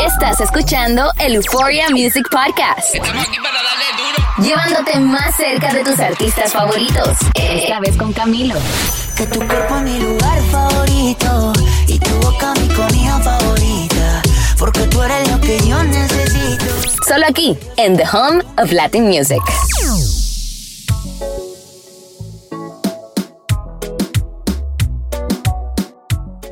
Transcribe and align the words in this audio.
Estás 0.00 0.40
escuchando 0.40 1.10
el 1.18 1.34
Euphoria 1.34 1.88
Music 1.90 2.26
Podcast. 2.30 2.94
Llevándote 4.38 5.00
más 5.00 5.34
cerca 5.36 5.72
de 5.72 5.82
tus 5.82 5.98
artistas 5.98 6.52
favoritos. 6.52 7.18
Esta 7.34 7.80
vez 7.80 7.96
con 7.96 8.12
Camilo. 8.12 8.54
Que 9.16 9.26
tu 9.26 9.38
cuerpo 9.46 9.76
es 9.76 9.82
mi 9.82 9.98
lugar 9.98 10.40
favorito 10.50 11.52
y 11.86 11.98
tu 11.98 12.10
boca 12.20 12.54
mi 12.54 12.68
comida 12.68 13.18
favorita. 13.20 14.22
Porque 14.58 14.80
tú 14.82 15.02
eres 15.02 15.30
lo 15.30 15.40
que 15.40 15.58
yo 15.66 15.82
necesito. 15.82 16.64
Solo 17.06 17.26
aquí, 17.28 17.56
en 17.76 17.96
The 17.96 18.04
Home 18.12 18.44
of 18.58 18.72
Latin 18.72 19.08
Music. 19.08 19.42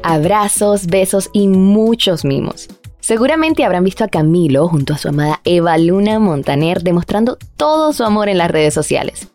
Abrazos, 0.02 0.86
besos 0.86 1.28
y 1.32 1.48
muchos 1.48 2.24
mimos. 2.24 2.68
Seguramente 3.00 3.64
habrán 3.64 3.84
visto 3.84 4.04
a 4.04 4.08
Camilo 4.08 4.68
junto 4.68 4.94
a 4.94 4.98
su 4.98 5.08
amada 5.08 5.40
Eva 5.44 5.76
Luna 5.78 6.18
Montaner 6.18 6.82
demostrando 6.82 7.36
todo 7.56 7.92
su 7.92 8.04
amor 8.04 8.28
en 8.28 8.38
las 8.38 8.50
redes 8.50 8.72
sociales. 8.72 9.28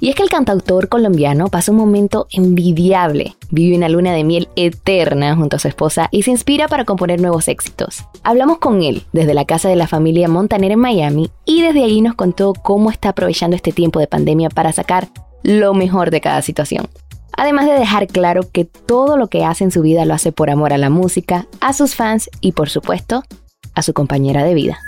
Y 0.00 0.10
es 0.10 0.16
que 0.16 0.22
el 0.22 0.28
cantautor 0.28 0.88
colombiano 0.88 1.48
pasa 1.48 1.72
un 1.72 1.78
momento 1.78 2.26
envidiable, 2.30 3.36
vive 3.50 3.76
una 3.76 3.88
luna 3.88 4.12
de 4.12 4.24
miel 4.24 4.48
eterna 4.54 5.34
junto 5.36 5.56
a 5.56 5.58
su 5.58 5.68
esposa 5.68 6.08
y 6.10 6.22
se 6.22 6.30
inspira 6.30 6.68
para 6.68 6.84
componer 6.84 7.20
nuevos 7.20 7.48
éxitos. 7.48 8.04
Hablamos 8.22 8.58
con 8.58 8.82
él 8.82 9.04
desde 9.12 9.34
la 9.34 9.44
casa 9.44 9.68
de 9.68 9.76
la 9.76 9.86
familia 9.86 10.28
Montaner 10.28 10.72
en 10.72 10.80
Miami 10.80 11.30
y 11.44 11.62
desde 11.62 11.84
allí 11.84 12.02
nos 12.02 12.14
contó 12.14 12.52
cómo 12.52 12.90
está 12.90 13.10
aprovechando 13.10 13.56
este 13.56 13.72
tiempo 13.72 13.98
de 13.98 14.06
pandemia 14.06 14.50
para 14.50 14.72
sacar 14.72 15.08
lo 15.42 15.74
mejor 15.74 16.10
de 16.10 16.20
cada 16.20 16.42
situación. 16.42 16.88
Además 17.36 17.66
de 17.66 17.72
dejar 17.72 18.06
claro 18.06 18.42
que 18.50 18.64
todo 18.64 19.16
lo 19.16 19.28
que 19.28 19.44
hace 19.44 19.64
en 19.64 19.70
su 19.70 19.82
vida 19.82 20.04
lo 20.04 20.14
hace 20.14 20.32
por 20.32 20.50
amor 20.50 20.72
a 20.72 20.78
la 20.78 20.90
música, 20.90 21.46
a 21.60 21.72
sus 21.72 21.94
fans 21.94 22.30
y 22.40 22.52
por 22.52 22.70
supuesto 22.70 23.22
a 23.74 23.82
su 23.82 23.92
compañera 23.92 24.44
de 24.44 24.54
vida. 24.54 24.78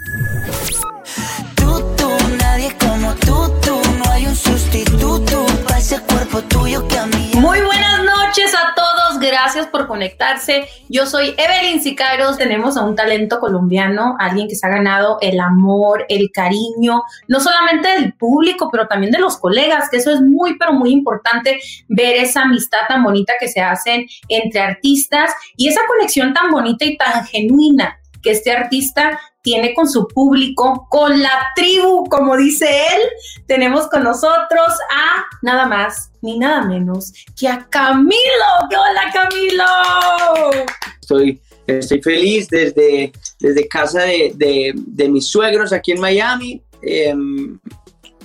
Ese 5.86 6.00
cuerpo 6.00 6.42
tuyo 6.42 6.88
que 6.88 6.98
a 6.98 7.06
mí. 7.06 7.30
Muy 7.34 7.60
buenas 7.60 8.02
noches 8.02 8.52
a 8.56 8.74
todos, 8.74 9.20
gracias 9.20 9.68
por 9.68 9.86
conectarse. 9.86 10.66
Yo 10.88 11.06
soy 11.06 11.36
Evelyn 11.38 11.80
Sicaros, 11.80 12.38
tenemos 12.38 12.76
a 12.76 12.82
un 12.82 12.96
talento 12.96 13.38
colombiano, 13.38 14.16
alguien 14.18 14.48
que 14.48 14.56
se 14.56 14.66
ha 14.66 14.70
ganado 14.70 15.18
el 15.20 15.38
amor, 15.38 16.04
el 16.08 16.32
cariño, 16.32 17.04
no 17.28 17.38
solamente 17.38 17.86
del 17.86 18.14
público, 18.14 18.68
pero 18.72 18.88
también 18.88 19.12
de 19.12 19.20
los 19.20 19.36
colegas, 19.36 19.88
que 19.88 19.98
eso 19.98 20.10
es 20.10 20.20
muy, 20.20 20.58
pero 20.58 20.72
muy 20.72 20.90
importante, 20.90 21.60
ver 21.86 22.16
esa 22.16 22.42
amistad 22.42 22.80
tan 22.88 23.04
bonita 23.04 23.34
que 23.38 23.46
se 23.46 23.60
hacen 23.60 24.06
entre 24.28 24.62
artistas 24.62 25.30
y 25.56 25.68
esa 25.68 25.82
conexión 25.86 26.34
tan 26.34 26.50
bonita 26.50 26.84
y 26.84 26.96
tan 26.96 27.24
genuina 27.26 27.96
que 28.26 28.32
este 28.32 28.50
artista 28.50 29.20
tiene 29.40 29.72
con 29.72 29.88
su 29.88 30.08
público, 30.08 30.88
con 30.90 31.22
la 31.22 31.30
tribu, 31.54 32.04
como 32.08 32.36
dice 32.36 32.66
él. 32.68 33.02
Tenemos 33.46 33.86
con 33.86 34.02
nosotros 34.02 34.66
a 34.90 35.24
nada 35.42 35.66
más 35.66 36.10
ni 36.22 36.36
nada 36.36 36.62
menos 36.62 37.12
que 37.38 37.46
a 37.46 37.64
Camilo. 37.70 38.50
¡Qué 38.68 38.76
hola, 38.76 39.12
Camilo! 39.12 40.66
Estoy, 41.00 41.40
estoy 41.68 42.02
feliz 42.02 42.48
desde, 42.48 43.12
desde 43.38 43.68
casa 43.68 44.02
de, 44.02 44.32
de- 44.74 45.08
mis 45.08 45.28
suegros 45.28 45.72
aquí 45.72 45.92
en 45.92 46.00
Miami. 46.00 46.60
Em, 46.82 47.60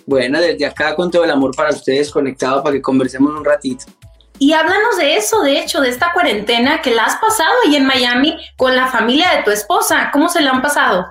bueno, 0.08 0.40
desde 0.42 0.66
acá 0.66 0.96
con 0.96 1.12
todo 1.12 1.24
el 1.24 1.30
amor 1.30 1.52
para 1.56 1.70
ustedes 1.70 2.10
conectado 2.10 2.64
para 2.64 2.74
que 2.76 2.82
conversemos 2.82 3.36
un 3.38 3.46
ratito. 3.46 3.86
Y 4.42 4.54
háblanos 4.54 4.98
de 4.98 5.18
eso, 5.18 5.44
de 5.44 5.60
hecho, 5.60 5.82
de 5.82 5.90
esta 5.90 6.14
cuarentena 6.14 6.82
que 6.82 6.96
la 6.96 7.04
has 7.04 7.18
pasado 7.18 7.52
ahí 7.64 7.76
en 7.76 7.86
Miami 7.86 8.36
con 8.58 8.76
la 8.76 8.88
familia 8.88 9.28
de 9.38 9.44
tu 9.44 9.52
esposa. 9.52 10.10
¿Cómo 10.12 10.30
se 10.30 10.42
la 10.42 10.50
han 10.50 10.64
pasado? 10.64 11.06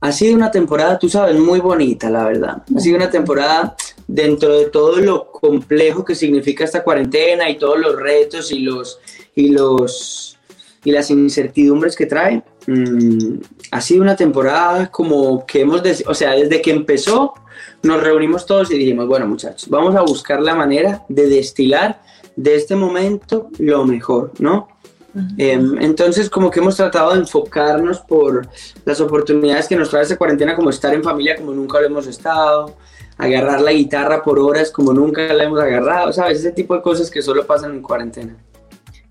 Ha 0.00 0.12
sido 0.12 0.36
una 0.36 0.48
temporada, 0.48 0.96
tú 0.96 1.08
sabes, 1.08 1.36
muy 1.36 1.58
bonita, 1.58 2.08
la 2.08 2.22
verdad. 2.22 2.62
Ha 2.72 2.78
sido 2.78 2.98
una 2.98 3.10
temporada 3.10 3.74
dentro 4.06 4.56
de 4.56 4.66
todo 4.66 4.98
lo 4.98 5.32
complejo 5.32 6.04
que 6.04 6.14
significa 6.14 6.62
esta 6.62 6.84
cuarentena 6.84 7.50
y 7.50 7.58
todos 7.58 7.80
los 7.80 7.96
retos 7.96 8.52
y 8.52 8.60
los 8.60 9.00
y 9.34 9.48
los 9.48 10.38
y 10.84 10.92
las 10.92 11.10
incertidumbres 11.10 11.96
que 11.96 12.06
trae. 12.06 12.44
mm, 12.68 13.40
ha 13.72 13.80
sido 13.80 14.02
una 14.02 14.14
temporada 14.14 14.88
como 14.88 15.44
que 15.46 15.62
hemos, 15.62 15.82
o 16.06 16.14
sea, 16.14 16.30
desde 16.36 16.62
que 16.62 16.70
empezó 16.70 17.34
nos 17.82 18.00
reunimos 18.00 18.46
todos 18.46 18.70
y 18.70 18.78
dijimos, 18.78 19.08
bueno 19.08 19.26
muchachos, 19.26 19.68
vamos 19.68 19.96
a 19.96 20.02
buscar 20.02 20.40
la 20.40 20.54
manera 20.54 21.04
de 21.08 21.28
destilar 21.28 22.00
de 22.36 22.54
este 22.54 22.76
momento 22.76 23.48
lo 23.58 23.84
mejor, 23.84 24.32
¿no? 24.38 24.68
Em, 25.36 25.76
entonces, 25.80 26.30
como 26.30 26.50
que 26.50 26.60
hemos 26.60 26.76
tratado 26.76 27.12
de 27.12 27.20
enfocarnos 27.20 28.00
por 28.00 28.46
las 28.84 29.00
oportunidades 29.00 29.66
que 29.66 29.74
nos 29.74 29.90
trae 29.90 30.02
esta 30.02 30.16
cuarentena, 30.16 30.54
como 30.54 30.70
estar 30.70 30.94
en 30.94 31.02
familia 31.02 31.36
como 31.36 31.52
nunca 31.52 31.80
lo 31.80 31.86
hemos 31.86 32.06
estado, 32.06 32.76
agarrar 33.18 33.60
la 33.60 33.72
guitarra 33.72 34.22
por 34.22 34.38
horas 34.38 34.70
como 34.70 34.92
nunca 34.92 35.32
la 35.32 35.44
hemos 35.44 35.60
agarrado, 35.60 36.12
¿sabes? 36.12 36.38
Ese 36.38 36.52
tipo 36.52 36.74
de 36.74 36.82
cosas 36.82 37.10
que 37.10 37.22
solo 37.22 37.44
pasan 37.44 37.72
en 37.72 37.82
cuarentena. 37.82 38.36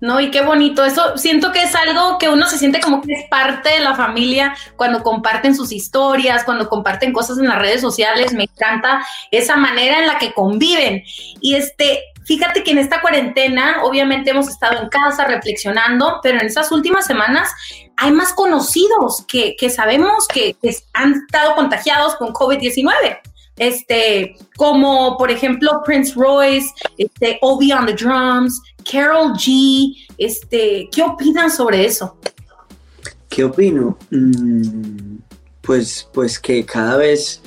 No, 0.00 0.18
y 0.18 0.30
qué 0.30 0.40
bonito. 0.40 0.84
Eso 0.84 1.18
siento 1.18 1.52
que 1.52 1.62
es 1.62 1.74
algo 1.74 2.16
que 2.18 2.28
uno 2.28 2.46
se 2.46 2.58
siente 2.58 2.80
como 2.80 3.02
que 3.02 3.12
es 3.12 3.28
parte 3.28 3.68
de 3.68 3.80
la 3.80 3.94
familia 3.94 4.56
cuando 4.76 5.02
comparten 5.02 5.54
sus 5.54 5.72
historias, 5.72 6.44
cuando 6.44 6.68
comparten 6.68 7.12
cosas 7.12 7.38
en 7.38 7.48
las 7.48 7.58
redes 7.58 7.82
sociales. 7.82 8.32
Me 8.32 8.44
encanta 8.44 9.06
esa 9.30 9.56
manera 9.56 9.98
en 9.98 10.06
la 10.06 10.18
que 10.18 10.32
conviven. 10.32 11.02
Y 11.40 11.54
este, 11.54 12.04
fíjate 12.24 12.64
que 12.64 12.70
en 12.70 12.78
esta 12.78 13.02
cuarentena, 13.02 13.82
obviamente 13.82 14.30
hemos 14.30 14.48
estado 14.48 14.80
en 14.82 14.88
casa 14.88 15.26
reflexionando, 15.26 16.20
pero 16.22 16.40
en 16.40 16.46
estas 16.46 16.72
últimas 16.72 17.04
semanas 17.04 17.50
hay 17.98 18.12
más 18.12 18.32
conocidos 18.32 19.24
que, 19.28 19.54
que 19.56 19.68
sabemos 19.68 20.26
que, 20.28 20.56
han 20.94 21.12
estado 21.12 21.54
contagiados 21.54 22.16
con 22.16 22.32
COVID-19 22.32 23.20
este, 23.60 24.36
como 24.56 25.18
por 25.18 25.30
ejemplo 25.30 25.82
Prince 25.84 26.14
Royce, 26.16 26.70
este, 26.96 27.38
Obi 27.42 27.72
on 27.72 27.84
the 27.84 27.92
drums, 27.92 28.60
Carol 28.90 29.32
G, 29.34 29.96
este, 30.18 30.88
¿qué 30.92 31.02
opinan 31.02 31.50
sobre 31.50 31.84
eso? 31.86 32.16
¿Qué 33.28 33.44
opino? 33.44 33.96
Mm, 34.10 35.16
pues, 35.60 36.08
pues 36.12 36.38
que 36.38 36.64
cada 36.64 36.96
vez, 36.96 37.40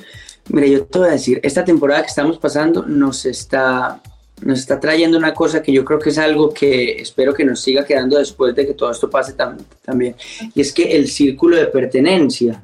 mira, 0.48 0.66
yo 0.66 0.84
te 0.84 0.98
voy 0.98 1.08
a 1.08 1.12
decir, 1.12 1.40
esta 1.42 1.64
temporada 1.64 2.02
que 2.02 2.08
estamos 2.08 2.38
pasando 2.38 2.84
nos 2.86 3.26
está, 3.26 4.00
nos 4.40 4.60
está 4.60 4.80
trayendo 4.80 5.18
una 5.18 5.34
cosa 5.34 5.62
que 5.62 5.72
yo 5.72 5.84
creo 5.84 5.98
que 5.98 6.10
es 6.10 6.18
algo 6.18 6.52
que 6.54 7.02
espero 7.02 7.34
que 7.34 7.44
nos 7.44 7.60
siga 7.60 7.84
quedando 7.84 8.18
después 8.18 8.54
de 8.54 8.66
que 8.66 8.74
todo 8.74 8.90
esto 8.90 9.10
pase 9.10 9.36
tam- 9.36 9.58
también. 9.84 10.16
Y 10.54 10.60
es 10.60 10.72
que 10.72 10.96
el 10.96 11.08
círculo 11.08 11.56
de 11.56 11.66
pertenencia 11.66 12.62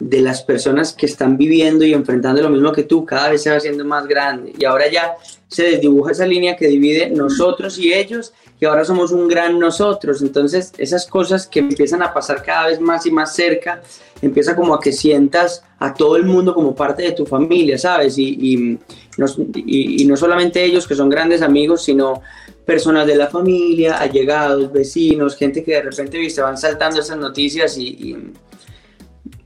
de 0.00 0.20
las 0.20 0.42
personas 0.42 0.92
que 0.92 1.06
están 1.06 1.36
viviendo 1.36 1.84
y 1.84 1.92
enfrentando 1.92 2.42
lo 2.42 2.50
mismo 2.50 2.72
que 2.72 2.82
tú 2.82 3.04
cada 3.04 3.30
vez 3.30 3.42
se 3.42 3.50
va 3.50 3.56
haciendo 3.56 3.84
más 3.84 4.06
grande. 4.06 4.52
Y 4.58 4.64
ahora 4.64 4.90
ya 4.90 5.14
se 5.48 5.62
desdibuja 5.64 6.10
esa 6.12 6.26
línea 6.26 6.56
que 6.56 6.66
divide 6.66 7.10
nosotros 7.10 7.78
y 7.78 7.92
ellos 7.92 8.32
y 8.60 8.64
ahora 8.64 8.84
somos 8.84 9.12
un 9.12 9.28
gran 9.28 9.58
nosotros. 9.58 10.20
Entonces 10.22 10.72
esas 10.78 11.06
cosas 11.06 11.46
que 11.46 11.60
empiezan 11.60 12.02
a 12.02 12.12
pasar 12.12 12.42
cada 12.42 12.66
vez 12.68 12.80
más 12.80 13.06
y 13.06 13.12
más 13.12 13.34
cerca, 13.36 13.82
empieza 14.20 14.56
como 14.56 14.74
a 14.74 14.80
que 14.80 14.90
sientas 14.90 15.62
a 15.78 15.94
todo 15.94 16.16
el 16.16 16.24
mundo 16.24 16.54
como 16.54 16.74
parte 16.74 17.02
de 17.04 17.12
tu 17.12 17.24
familia, 17.24 17.78
¿sabes? 17.78 18.18
Y, 18.18 18.78
nos- 19.16 19.38
y- 19.54 20.02
y 20.02 20.06
no 20.06 20.16
solamente 20.16 20.64
ellos 20.64 20.88
que 20.88 20.94
son 20.96 21.08
grandes 21.08 21.40
amigos, 21.40 21.84
sino 21.84 22.20
personas 22.66 23.06
de 23.06 23.14
la 23.14 23.28
familia, 23.28 23.98
allegados, 23.98 24.72
vecinos, 24.72 25.36
gente 25.36 25.62
que 25.62 25.72
de 25.74 25.82
repente 25.82 26.18
viste, 26.18 26.40
van 26.40 26.58
saltando 26.58 26.98
esas 27.00 27.18
noticias 27.18 27.76
y 27.78 28.16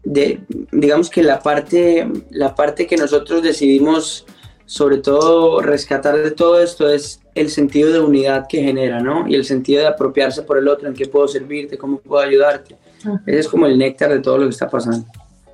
de, 0.08 0.40
digamos 0.72 1.10
que 1.10 1.22
la 1.22 1.40
parte, 1.40 2.08
la 2.30 2.54
parte 2.54 2.86
que 2.86 2.96
nosotros 2.96 3.42
decidimos 3.42 4.24
sobre 4.64 4.98
todo 4.98 5.60
rescatar 5.60 6.16
de 6.16 6.30
todo 6.30 6.60
esto 6.60 6.88
es 6.88 7.20
el 7.34 7.50
sentido 7.50 7.92
de 7.92 8.00
unidad 8.00 8.46
que 8.48 8.62
genera, 8.62 9.00
¿no? 9.00 9.28
Y 9.28 9.34
el 9.34 9.44
sentido 9.44 9.82
de 9.82 9.88
apropiarse 9.88 10.42
por 10.42 10.58
el 10.58 10.66
otro, 10.68 10.88
en 10.88 10.94
qué 10.94 11.06
puedo 11.06 11.28
servirte, 11.28 11.76
cómo 11.76 11.98
puedo 11.98 12.22
ayudarte. 12.22 12.76
Ese 13.26 13.38
es 13.38 13.48
como 13.48 13.66
el 13.66 13.78
néctar 13.78 14.10
de 14.10 14.20
todo 14.20 14.38
lo 14.38 14.44
que 14.44 14.50
está 14.50 14.68
pasando. 14.68 15.06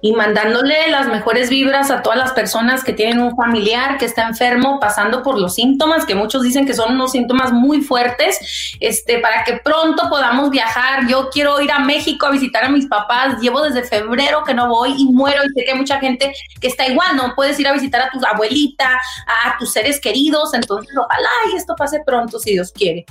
Y 0.05 0.12
mandándole 0.12 0.91
las 0.91 1.06
mejores 1.06 1.49
vibras 1.49 1.91
a 1.91 2.03
todas 2.03 2.19
las 2.19 2.33
personas 2.33 2.85
que 2.85 2.93
tienen 2.93 3.21
un 3.21 3.35
familiar 3.35 3.97
que 3.97 4.05
está 4.05 4.29
enfermo, 4.29 4.79
pasando 4.79 5.23
por 5.23 5.41
los 5.41 5.55
síntomas, 5.55 6.05
que 6.05 6.15
muchos 6.15 6.43
dicen 6.43 6.67
que 6.67 6.75
son 6.75 6.93
unos 6.93 7.12
síntomas 7.12 7.55
muy 7.55 7.81
fuertes, 7.81 8.77
este, 8.81 9.21
para 9.21 9.45
que 9.45 9.62
pronto 9.65 10.11
podamos 10.11 10.51
viajar. 10.51 11.09
Yo 11.09 11.31
quiero 11.33 11.59
ir 11.62 11.73
a 11.73 11.79
México 11.79 12.27
a 12.27 12.33
visitar 12.33 12.65
a 12.65 12.69
mis 12.69 12.85
papás, 12.87 13.41
llevo 13.41 13.62
desde 13.62 13.83
febrero 13.83 14.45
que 14.45 14.53
no 14.53 14.69
voy 14.69 14.93
y 14.95 15.06
muero 15.06 15.41
y 15.43 15.49
sé 15.59 15.65
que 15.65 15.73
hay 15.73 15.79
mucha 15.79 15.99
gente 15.99 16.35
que 16.61 16.69
está 16.69 16.87
igual, 16.87 17.17
no 17.17 17.33
puedes 17.35 17.59
ir 17.59 17.67
a 17.67 17.73
visitar 17.73 18.03
a 18.03 18.11
tu 18.11 18.21
abuelita, 18.27 19.01
a, 19.27 19.56
tus 19.59 19.73
seres 19.73 19.99
queridos, 19.99 20.53
entonces 20.53 20.95
ojalá 20.95 21.31
y 21.51 21.56
esto 21.56 21.75
pase 21.79 22.03
pronto 22.05 22.39
si 22.39 22.53
Dios 22.53 22.73
quiere. 22.73 23.06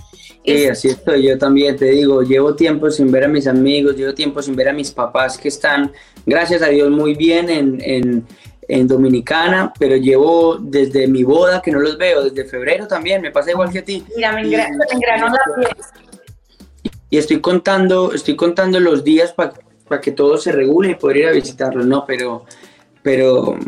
Sí, 0.46 0.68
así 0.68 0.90
estoy, 0.90 1.28
yo 1.28 1.40
también 1.40 1.76
te 1.76 1.86
digo, 1.86 2.22
llevo 2.22 2.54
tiempo 2.54 2.92
sin 2.92 3.12
ver 3.12 3.24
a 3.24 3.28
mis 3.28 3.48
amigos, 3.48 3.96
llevo 3.96 4.14
tiempo 4.14 4.44
sin 4.44 4.56
ver 4.56 4.70
a 4.70 4.74
mis 4.74 4.92
papás 4.92 5.40
que 5.40 5.48
están, 5.48 5.92
gracias 6.26 6.62
a 6.62 6.68
Dios, 6.68 6.83
muy 6.90 7.16
bien 7.16 7.50
en, 7.50 8.88
Dominicana, 8.88 9.72
pero 9.78 9.96
llevo 9.98 10.58
desde 10.60 11.08
mi 11.08 11.24
boda 11.24 11.62
que 11.62 11.72
no 11.72 11.80
los 11.80 11.96
veo, 11.96 12.24
desde 12.24 12.50
febrero 12.50 12.88
también, 12.88 13.22
me 13.22 13.30
pasa 13.30 13.52
igual 13.52 13.72
que 13.72 13.80
a 13.80 13.86
ti. 13.86 14.04
Mira, 14.16 14.32
me, 14.32 14.42
engranó 14.42 15.28
la 15.28 15.76
Y 17.12 17.18
estoy 17.18 17.40
contando, 17.40 18.14
estoy 18.14 18.36
contando 18.36 18.80
los 18.80 19.04
días 19.04 19.34
para 19.34 20.02
que 20.02 20.12
todo 20.12 20.38
se 20.38 20.52
regule 20.52 20.92
y 20.92 20.96
poder 20.96 21.18
ir 21.18 21.28
a 21.28 21.32
visitarlos, 21.32 21.86
¿no? 21.86 22.04
Pero, 22.08 22.46
pero, 23.04 23.60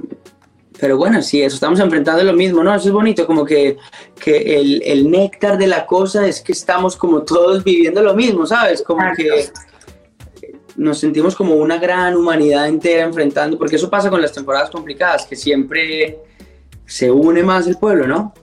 pero 0.79 0.97
bueno, 0.97 1.21
sí, 1.21 1.41
eso 1.41 1.55
estamos 1.55 1.79
enfrentando 1.79 2.23
lo 2.23 2.33
mismo, 2.33 2.63
¿no? 2.63 2.73
Eso 2.73 2.87
es 2.87 2.93
bonito, 2.93 3.27
como 3.27 3.45
que, 3.45 3.77
que 4.19 4.59
el, 4.59 4.81
el, 4.83 5.11
néctar 5.11 5.57
de 5.57 5.67
la 5.67 5.85
cosa 5.85 6.25
es 6.25 6.41
que 6.41 6.53
estamos 6.53 6.95
como 6.95 7.21
todos 7.21 7.63
viviendo 7.63 8.01
lo 8.01 8.15
mismo, 8.15 8.47
¿sabes? 8.47 8.81
Como 8.81 9.03
que 9.15 9.49
nos 10.75 10.99
sentimos 10.99 11.35
como 11.35 11.55
una 11.55 11.77
gran 11.77 12.15
humanidad 12.15 12.67
entera 12.67 13.03
enfrentando, 13.03 13.57
porque 13.57 13.75
eso 13.77 13.89
pasa 13.89 14.09
con 14.09 14.21
las 14.21 14.33
temporadas 14.33 14.69
complicadas, 14.69 15.25
que 15.25 15.35
siempre 15.35 16.19
se 16.85 17.11
une 17.11 17.43
más 17.43 17.67
el 17.67 17.77
pueblo, 17.77 18.07
¿no? 18.07 18.33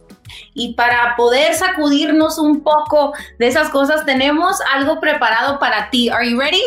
Y 0.54 0.74
para 0.74 1.14
poder 1.16 1.54
sacudirnos 1.54 2.38
un 2.38 2.62
poco 2.62 3.12
de 3.38 3.48
esas 3.48 3.68
cosas, 3.68 4.04
tenemos 4.06 4.58
algo 4.74 5.00
preparado 5.00 5.58
para 5.58 5.90
ti. 5.90 6.08
Are 6.08 6.28
you 6.28 6.38
ready? 6.38 6.62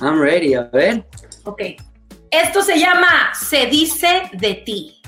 I'm 0.00 0.20
ready, 0.20 0.54
a 0.54 0.62
ver. 0.64 1.06
Ok. 1.44 1.62
Esto 2.30 2.62
se 2.62 2.78
llama 2.78 3.30
Se 3.34 3.66
dice 3.66 4.30
de 4.32 4.54
ti. 4.54 5.01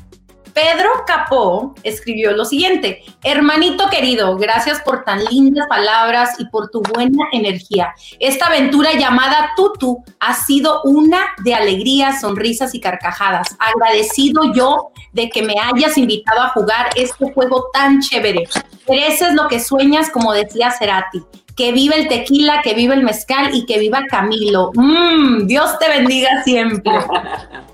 Pedro 0.54 0.88
Capó 1.04 1.74
escribió 1.82 2.30
lo 2.30 2.44
siguiente, 2.44 3.02
hermanito 3.24 3.90
querido, 3.90 4.36
gracias 4.36 4.80
por 4.82 5.02
tan 5.02 5.24
lindas 5.24 5.66
palabras 5.68 6.36
y 6.38 6.44
por 6.46 6.70
tu 6.70 6.80
buena 6.80 7.24
energía. 7.32 7.92
Esta 8.20 8.46
aventura 8.46 8.92
llamada 8.92 9.50
Tutu 9.56 10.04
ha 10.20 10.34
sido 10.34 10.80
una 10.84 11.18
de 11.42 11.56
alegrías, 11.56 12.20
sonrisas 12.20 12.72
y 12.72 12.80
carcajadas. 12.80 13.56
Agradecido 13.58 14.52
yo 14.54 14.92
de 15.12 15.28
que 15.28 15.42
me 15.42 15.54
hayas 15.60 15.98
invitado 15.98 16.40
a 16.40 16.50
jugar 16.50 16.90
este 16.94 17.32
juego 17.32 17.66
tan 17.72 18.00
chévere. 18.00 18.44
Mereces 18.88 19.34
lo 19.34 19.48
que 19.48 19.58
sueñas, 19.58 20.08
como 20.08 20.32
decía 20.32 20.70
Cerati. 20.70 21.24
Que 21.56 21.72
viva 21.72 21.96
el 21.96 22.06
tequila, 22.06 22.62
que 22.62 22.74
viva 22.74 22.94
el 22.94 23.02
mezcal 23.02 23.54
y 23.54 23.66
que 23.66 23.78
viva 23.80 24.02
Camilo. 24.08 24.70
Mm, 24.74 25.46
Dios 25.46 25.78
te 25.80 25.88
bendiga 25.88 26.44
siempre. 26.44 26.92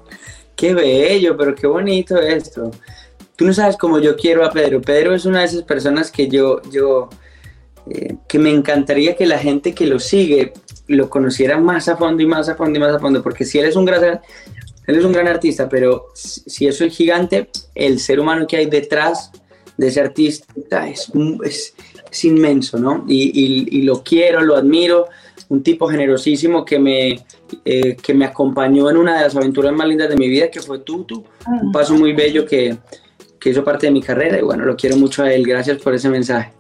Qué 0.61 0.75
bello, 0.75 1.39
pero 1.39 1.55
qué 1.55 1.67
bonito 1.67 2.21
esto. 2.21 2.71
Tú 3.35 3.47
no 3.47 3.55
sabes 3.55 3.79
cómo 3.79 3.99
yo 3.99 4.15
quiero 4.15 4.45
a 4.45 4.51
Pedro. 4.51 4.83
Pedro 4.83 5.15
es 5.15 5.25
una 5.25 5.39
de 5.39 5.47
esas 5.47 5.62
personas 5.62 6.11
que 6.11 6.29
yo, 6.29 6.61
yo, 6.71 7.09
eh, 7.91 8.17
que 8.29 8.39
me 8.39 8.51
encantaría 8.51 9.17
que 9.17 9.25
la 9.25 9.39
gente 9.39 9.75
que 9.75 9.87
lo 9.87 9.99
sigue 9.99 10.53
lo 10.87 11.09
conociera 11.09 11.57
más 11.57 11.89
a 11.89 11.97
fondo 11.97 12.23
y 12.23 12.27
más 12.27 12.51
a 12.51 12.57
fondo 12.57 12.79
y 12.79 12.83
más 12.83 12.95
a 12.95 12.99
fondo, 12.99 13.23
porque 13.23 13.47
si 13.47 13.59
él 13.59 13.65
es 13.65 13.75
un 13.75 13.87
gran, 13.87 14.21
él 14.87 14.97
es 14.97 15.03
un 15.03 15.12
gran 15.12 15.29
artista, 15.29 15.67
pero 15.67 16.09
si 16.15 16.67
eso 16.67 16.85
es 16.85 16.95
gigante, 16.95 17.49
el 17.75 17.99
ser 17.99 18.21
humano 18.21 18.47
que 18.47 18.59
hay 18.59 18.67
detrás 18.67 19.31
de 19.79 19.87
ese 19.87 20.01
artista 20.03 20.87
es, 20.91 21.11
es, 21.43 21.75
es 22.13 22.25
inmenso, 22.27 22.79
¿no? 22.79 23.06
Y, 23.09 23.31
y, 23.79 23.81
lo 23.81 24.03
quiero, 24.03 24.43
lo 24.43 24.56
admiro, 24.56 25.06
un 25.49 25.63
tipo 25.63 25.89
generosísimo 25.89 26.67
que 26.67 26.79
me, 26.79 27.25
eh, 27.64 27.97
que 27.97 28.14
me 28.14 28.25
acompañó 28.25 28.91
en 28.91 28.97
una 28.97 29.17
de 29.17 29.25
las 29.25 29.37
aventuras 29.37 29.73
más 29.73 29.87
lindas 29.87 30.08
de 30.08 30.17
mi 30.17 30.29
vida, 30.29 30.50
que 30.50 30.61
fue 30.61 30.81
Tutu, 30.81 31.25
un 31.47 31.69
ah. 31.69 31.70
paso 31.73 31.94
muy 31.94 32.12
bello 32.12 32.47
que, 32.47 32.76
que 33.38 33.50
hizo 33.50 33.64
parte 33.64 33.87
de 33.87 33.93
mi 33.93 34.02
carrera 34.02 34.38
y 34.38 34.43
bueno, 34.43 34.64
lo 34.64 34.76
quiero 34.76 34.97
mucho 34.97 35.23
a 35.23 35.32
él, 35.32 35.44
gracias 35.47 35.79
por 35.79 35.94
ese 35.94 36.08
mensaje. 36.08 36.52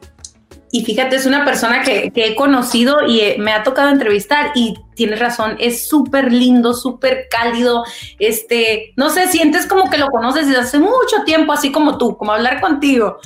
Y 0.72 0.84
fíjate, 0.84 1.16
es 1.16 1.26
una 1.26 1.44
persona 1.44 1.82
que, 1.82 2.12
que 2.12 2.28
he 2.28 2.36
conocido 2.36 3.04
y 3.06 3.20
eh, 3.20 3.36
me 3.40 3.52
ha 3.52 3.64
tocado 3.64 3.88
entrevistar 3.88 4.52
y 4.54 4.78
tienes 4.94 5.18
razón, 5.18 5.56
es 5.58 5.88
súper 5.88 6.32
lindo, 6.32 6.74
súper 6.74 7.26
cálido, 7.28 7.84
este, 8.20 8.92
no 8.96 9.10
sé, 9.10 9.26
sientes 9.26 9.66
como 9.66 9.90
que 9.90 9.98
lo 9.98 10.10
conoces 10.10 10.46
desde 10.46 10.60
hace 10.60 10.78
mucho 10.78 11.24
tiempo, 11.24 11.52
así 11.52 11.72
como 11.72 11.98
tú, 11.98 12.16
como 12.16 12.32
hablar 12.32 12.60
contigo. 12.60 13.18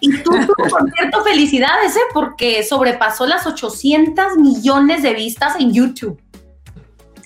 Y 0.00 0.22
tú, 0.22 0.30
por 0.70 0.90
cierto, 0.92 1.22
felicidades, 1.22 1.96
¿eh? 1.96 2.00
porque 2.14 2.62
sobrepasó 2.62 3.26
las 3.26 3.46
800 3.46 4.38
millones 4.38 5.02
de 5.02 5.12
vistas 5.12 5.56
en 5.58 5.74
YouTube. 5.74 6.18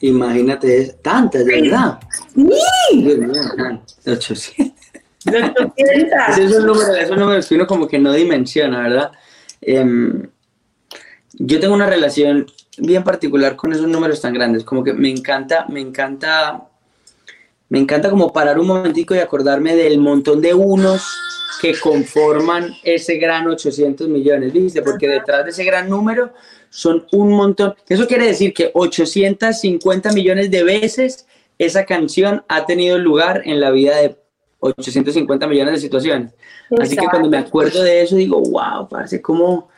Imagínate, 0.00 0.96
tantas, 1.02 1.44
de 1.44 1.62
verdad. 1.62 2.00
Sí. 2.34 3.18
800. 4.06 4.72
800. 5.26 6.38
Esos 6.38 6.52
son 6.52 6.66
números, 6.66 6.96
esos 6.98 7.16
números 7.16 7.46
que 7.46 7.54
uno 7.54 7.66
como 7.66 7.86
que 7.86 7.98
no 7.98 8.12
dimensiona, 8.12 8.82
¿verdad? 8.82 9.12
Em, 9.60 10.26
yo 11.34 11.60
tengo 11.60 11.74
una 11.74 11.86
relación 11.86 12.46
bien 12.78 13.04
particular 13.04 13.56
con 13.56 13.72
esos 13.72 13.86
números 13.86 14.20
tan 14.20 14.32
grandes, 14.32 14.64
como 14.64 14.82
que 14.82 14.94
me 14.94 15.10
encanta, 15.10 15.66
me 15.68 15.80
encanta, 15.80 16.68
me 17.68 17.78
encanta 17.78 18.08
como 18.08 18.32
parar 18.32 18.58
un 18.58 18.66
momentico 18.66 19.14
y 19.14 19.18
acordarme 19.18 19.76
del 19.76 19.98
montón 19.98 20.40
de 20.40 20.54
unos 20.54 21.02
que 21.60 21.78
conforman 21.78 22.74
ese 22.82 23.16
gran 23.16 23.46
800 23.46 24.08
millones, 24.08 24.52
¿viste? 24.52 24.80
Porque 24.80 25.06
detrás 25.06 25.44
de 25.44 25.50
ese 25.50 25.64
gran 25.64 25.90
número 25.90 26.32
son 26.70 27.06
un 27.12 27.32
montón. 27.32 27.74
Eso 27.88 28.06
quiere 28.06 28.26
decir 28.26 28.54
que 28.54 28.70
850 28.72 30.12
millones 30.12 30.50
de 30.50 30.62
veces 30.62 31.26
esa 31.58 31.84
canción 31.84 32.42
ha 32.48 32.64
tenido 32.64 32.98
lugar 32.98 33.42
en 33.44 33.60
la 33.60 33.70
vida 33.70 33.96
de 33.96 34.16
850 34.60 35.46
millones 35.46 35.74
de 35.74 35.80
situaciones. 35.80 36.32
Así 36.78 36.96
que 36.96 37.06
cuando 37.06 37.28
me 37.28 37.38
acuerdo 37.38 37.82
de 37.82 38.02
eso 38.02 38.16
digo, 38.16 38.40
wow, 38.40 38.88
parece 38.88 39.20
como, 39.20 39.68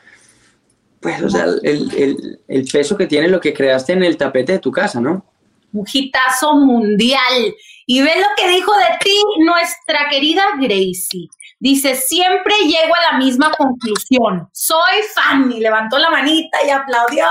pues, 1.01 1.23
o 1.23 1.31
sea, 1.31 1.47
el, 1.63 2.39
el, 2.47 2.65
peso 2.71 2.97
que 2.97 3.07
tiene 3.07 3.29
lo 3.29 3.41
que 3.41 3.55
creaste 3.55 3.95
en 3.95 4.03
el 4.03 4.17
tapete 4.17 4.53
de 4.53 4.59
tu 4.59 4.71
casa, 4.71 5.01
¿no? 5.01 5.25
Un 5.73 5.87
hitazo 5.91 6.55
mundial. 6.55 7.55
Y 7.87 8.03
ve 8.03 8.13
lo 8.17 8.27
que 8.37 8.51
dijo 8.51 8.73
de 8.77 8.99
ti 9.03 9.17
nuestra 9.45 10.09
querida 10.11 10.43
Gracie. 10.61 11.29
Dice, 11.63 11.95
siempre 11.95 12.55
llego 12.65 12.93
a 12.93 13.13
la 13.13 13.19
misma 13.19 13.53
conclusión. 13.53 14.49
Soy 14.53 15.01
fan. 15.15 15.53
Y 15.53 15.61
levantó 15.61 15.97
la 15.97 16.11
manita 16.11 16.59
y 16.67 16.71
aplaudió. 16.71 17.25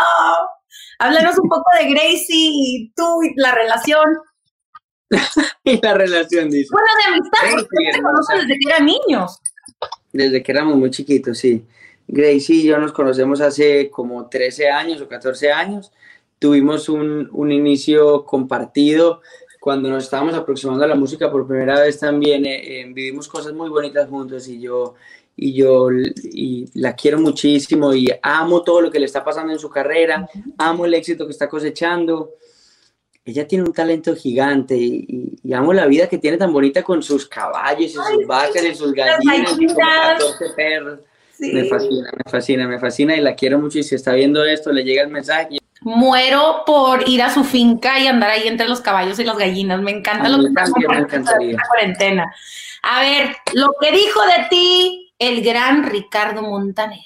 Háblanos 0.99 1.37
un 1.37 1.49
poco 1.49 1.65
de 1.77 1.89
Gracie 1.89 2.25
y 2.29 2.93
tú 2.95 3.23
y 3.23 3.33
la 3.35 3.53
relación. 3.53 4.05
y 5.65 5.81
la 5.81 5.95
relación, 5.95 6.49
dice. 6.49 6.69
Bueno, 6.71 6.87
de 6.95 7.13
amistad, 7.13 7.39
porque 7.57 7.91
te 7.91 8.01
conocen 8.01 8.37
desde 8.37 8.57
que 8.57 8.69
eran 8.69 8.85
niños. 8.85 9.37
Desde 10.13 10.41
que 10.41 10.51
éramos 10.53 10.77
muy 10.77 10.91
chiquitos, 10.91 11.37
sí. 11.37 11.67
Gracie 12.07 12.55
y 12.55 12.63
yo 12.63 12.77
nos 12.77 12.93
conocemos 12.93 13.41
hace 13.41 13.89
como 13.89 14.29
13 14.29 14.69
años 14.69 15.01
o 15.01 15.09
14 15.09 15.51
años. 15.51 15.91
Tuvimos 16.39 16.87
un, 16.87 17.27
un 17.33 17.51
inicio 17.51 18.23
compartido 18.23 19.21
cuando 19.61 19.89
nos 19.89 20.05
estábamos 20.05 20.33
aproximando 20.33 20.83
a 20.83 20.87
la 20.87 20.95
música 20.95 21.31
por 21.31 21.47
primera 21.47 21.79
vez 21.79 21.99
también 21.99 22.47
eh, 22.47 22.81
eh, 22.81 22.85
vivimos 22.91 23.27
cosas 23.27 23.53
muy 23.53 23.69
bonitas 23.69 24.09
juntos 24.09 24.47
y 24.47 24.59
yo 24.59 24.95
y 25.37 25.53
yo 25.53 25.89
y 25.91 26.67
la 26.73 26.95
quiero 26.95 27.19
muchísimo 27.19 27.93
y 27.93 28.09
amo 28.23 28.63
todo 28.63 28.81
lo 28.81 28.89
que 28.89 28.99
le 28.99 29.05
está 29.05 29.23
pasando 29.23 29.53
en 29.53 29.59
su 29.59 29.69
carrera, 29.69 30.27
amo 30.57 30.85
el 30.85 30.95
éxito 30.95 31.27
que 31.27 31.31
está 31.31 31.47
cosechando 31.47 32.31
ella 33.23 33.47
tiene 33.47 33.65
un 33.65 33.73
talento 33.73 34.15
gigante 34.15 34.75
y, 34.75 35.39
amo 35.53 35.73
la 35.73 35.85
vida 35.85 36.09
que 36.09 36.17
tiene 36.17 36.37
tan 36.37 36.51
bonita 36.51 36.81
con 36.81 37.03
sus 37.03 37.27
caballos 37.27 37.85
y 37.85 37.89
sus 37.89 38.25
vacas 38.25 38.63
y 38.63 38.73
sus 38.73 38.93
gallinas 38.93 39.59
y 39.59 39.67
14 39.67 40.45
perros. 40.55 40.99
Me 41.39 41.65
fascina, 41.65 42.11
me 42.11 42.31
fascina, 42.31 42.67
me 42.67 42.79
fascina 42.79 43.15
y 43.15 43.21
la 43.21 43.35
quiero 43.35 43.59
mucho 43.59 43.79
y 43.79 43.83
si 43.83 43.95
está 43.95 44.13
viendo 44.13 44.43
esto 44.43 44.71
le 44.71 44.83
llega 44.83 45.03
el 45.03 45.09
mensaje. 45.09 45.60
Muero 45.81 46.63
por 46.65 47.07
ir 47.09 47.23
a 47.23 47.33
su 47.33 47.43
finca 47.43 47.99
y 47.99 48.07
andar 48.07 48.29
ahí 48.29 48.47
entre 48.47 48.67
los 48.67 48.81
caballos 48.81 49.19
y 49.19 49.23
las 49.23 49.37
gallinas. 49.37 49.81
Me 49.81 49.91
encanta 49.91 50.29
lo 50.29 50.39
que 50.39 50.47
en 51.15 51.55
la 51.55 51.63
cuarentena. 51.67 52.33
A 52.83 53.01
ver, 53.01 53.35
lo 53.53 53.73
que 53.79 53.91
dijo 53.91 54.21
de 54.21 54.47
ti 54.49 55.13
el 55.17 55.43
gran 55.43 55.83
Ricardo 55.83 56.41
Montaner. 56.41 56.99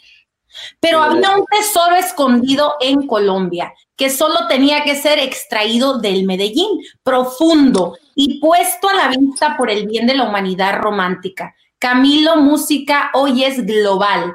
Pero 0.80 1.02
había 1.02 1.32
un 1.32 1.46
tesoro 1.46 1.96
escondido 1.96 2.76
en 2.80 3.08
Colombia 3.08 3.74
que 3.98 4.10
solo 4.10 4.48
tenía 4.48 4.84
que 4.84 4.96
ser 4.96 5.20
extraído 5.20 6.00
del 6.00 6.26
Medellín, 6.26 6.82
profundo 7.04 7.98
y 8.16 8.40
puesto 8.40 8.90
a 8.90 8.94
la 8.94 9.08
vista 9.10 9.56
por 9.58 9.70
el 9.70 9.88
bien 9.88 10.08
de 10.08 10.16
la 10.16 10.24
humanidad 10.24 10.80
romántica. 10.80 11.54
Camilo 11.78 12.38
Música 12.38 13.12
hoy 13.14 13.44
es 13.44 13.66
global. 13.66 14.34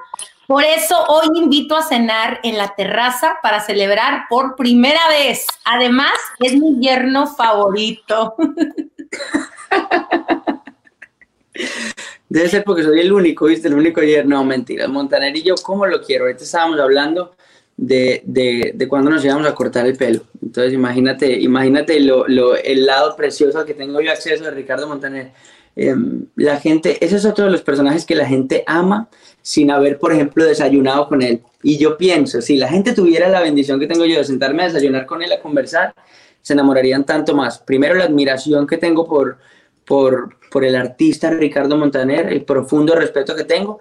Por 0.51 0.65
eso 0.65 0.97
hoy 1.07 1.29
invito 1.37 1.77
a 1.77 1.83
cenar 1.83 2.41
en 2.43 2.59
la 2.59 2.75
terraza 2.75 3.37
para 3.41 3.61
celebrar 3.61 4.25
por 4.29 4.57
primera 4.57 4.99
vez. 5.09 5.47
Además, 5.65 6.11
es 6.41 6.57
mi 6.57 6.77
yerno 6.81 7.29
favorito. 7.29 8.35
Debe 12.29 12.49
ser 12.49 12.65
porque 12.65 12.83
soy 12.83 12.99
el 12.99 13.13
único, 13.13 13.47
¿viste? 13.47 13.69
El 13.69 13.75
único 13.75 14.03
yerno. 14.03 14.39
No, 14.39 14.45
mentira. 14.45 14.89
Montaner 14.89 15.37
y 15.37 15.45
yo, 15.45 15.55
¿cómo 15.63 15.87
lo 15.87 16.03
quiero? 16.03 16.25
Ahorita 16.25 16.43
estábamos 16.43 16.81
hablando 16.81 17.37
de, 17.77 18.21
de, 18.25 18.73
de 18.75 18.89
cuando 18.89 19.09
nos 19.09 19.25
íbamos 19.25 19.47
a 19.47 19.55
cortar 19.55 19.87
el 19.87 19.97
pelo. 19.97 20.23
Entonces, 20.43 20.73
imagínate, 20.73 21.31
imagínate 21.31 22.01
lo, 22.01 22.27
lo, 22.27 22.57
el 22.57 22.87
lado 22.87 23.15
precioso 23.15 23.65
que 23.65 23.75
tengo 23.75 24.01
yo 24.01 24.11
acceso 24.11 24.43
de 24.43 24.51
Ricardo 24.51 24.89
Montaner. 24.89 25.31
Eh, 25.77 25.95
la 26.37 26.57
gente, 26.57 27.05
ese 27.05 27.17
es 27.17 27.25
otro 27.25 27.45
de 27.45 27.51
los 27.51 27.63
personajes 27.63 28.05
que 28.05 28.15
la 28.15 28.27
gente 28.27 28.65
ama 28.67 29.09
sin 29.43 29.71
haber, 29.71 29.99
por 29.99 30.13
ejemplo, 30.13 30.45
desayunado 30.45 31.09
con 31.09 31.23
él. 31.23 31.43
Y 31.63 31.79
yo 31.79 31.97
pienso, 31.97 32.41
si 32.41 32.57
la 32.57 32.69
gente 32.69 32.93
tuviera 32.93 33.29
la 33.29 33.41
bendición 33.41 33.81
que 33.81 33.87
tengo 33.87 34.05
yo 34.05 34.19
de 34.19 34.25
sentarme 34.25 34.63
a 34.63 34.67
desayunar 34.67 35.07
con 35.07 35.23
él, 35.23 35.33
a 35.33 35.41
conversar, 35.41 35.95
se 36.43 36.53
enamorarían 36.53 37.05
tanto 37.05 37.35
más. 37.35 37.59
Primero, 37.59 37.95
la 37.95 38.05
admiración 38.05 38.67
que 38.67 38.79
tengo 38.79 39.07
por, 39.07 39.39
por, 39.85 40.37
por 40.51 40.65
el 40.65 40.75
artista 40.77 41.31
Ricardo 41.31 41.77
Montaner, 41.77 42.33
el 42.33 42.45
profundo 42.45 42.95
respeto 42.95 43.35
que 43.35 43.45
tengo. 43.45 43.79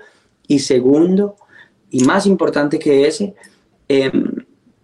Y 0.48 0.60
segundo, 0.60 1.36
y 1.92 2.04
más 2.04 2.26
importante 2.26 2.80
que 2.80 3.08
ese, 3.08 3.36
eh, 3.88 4.12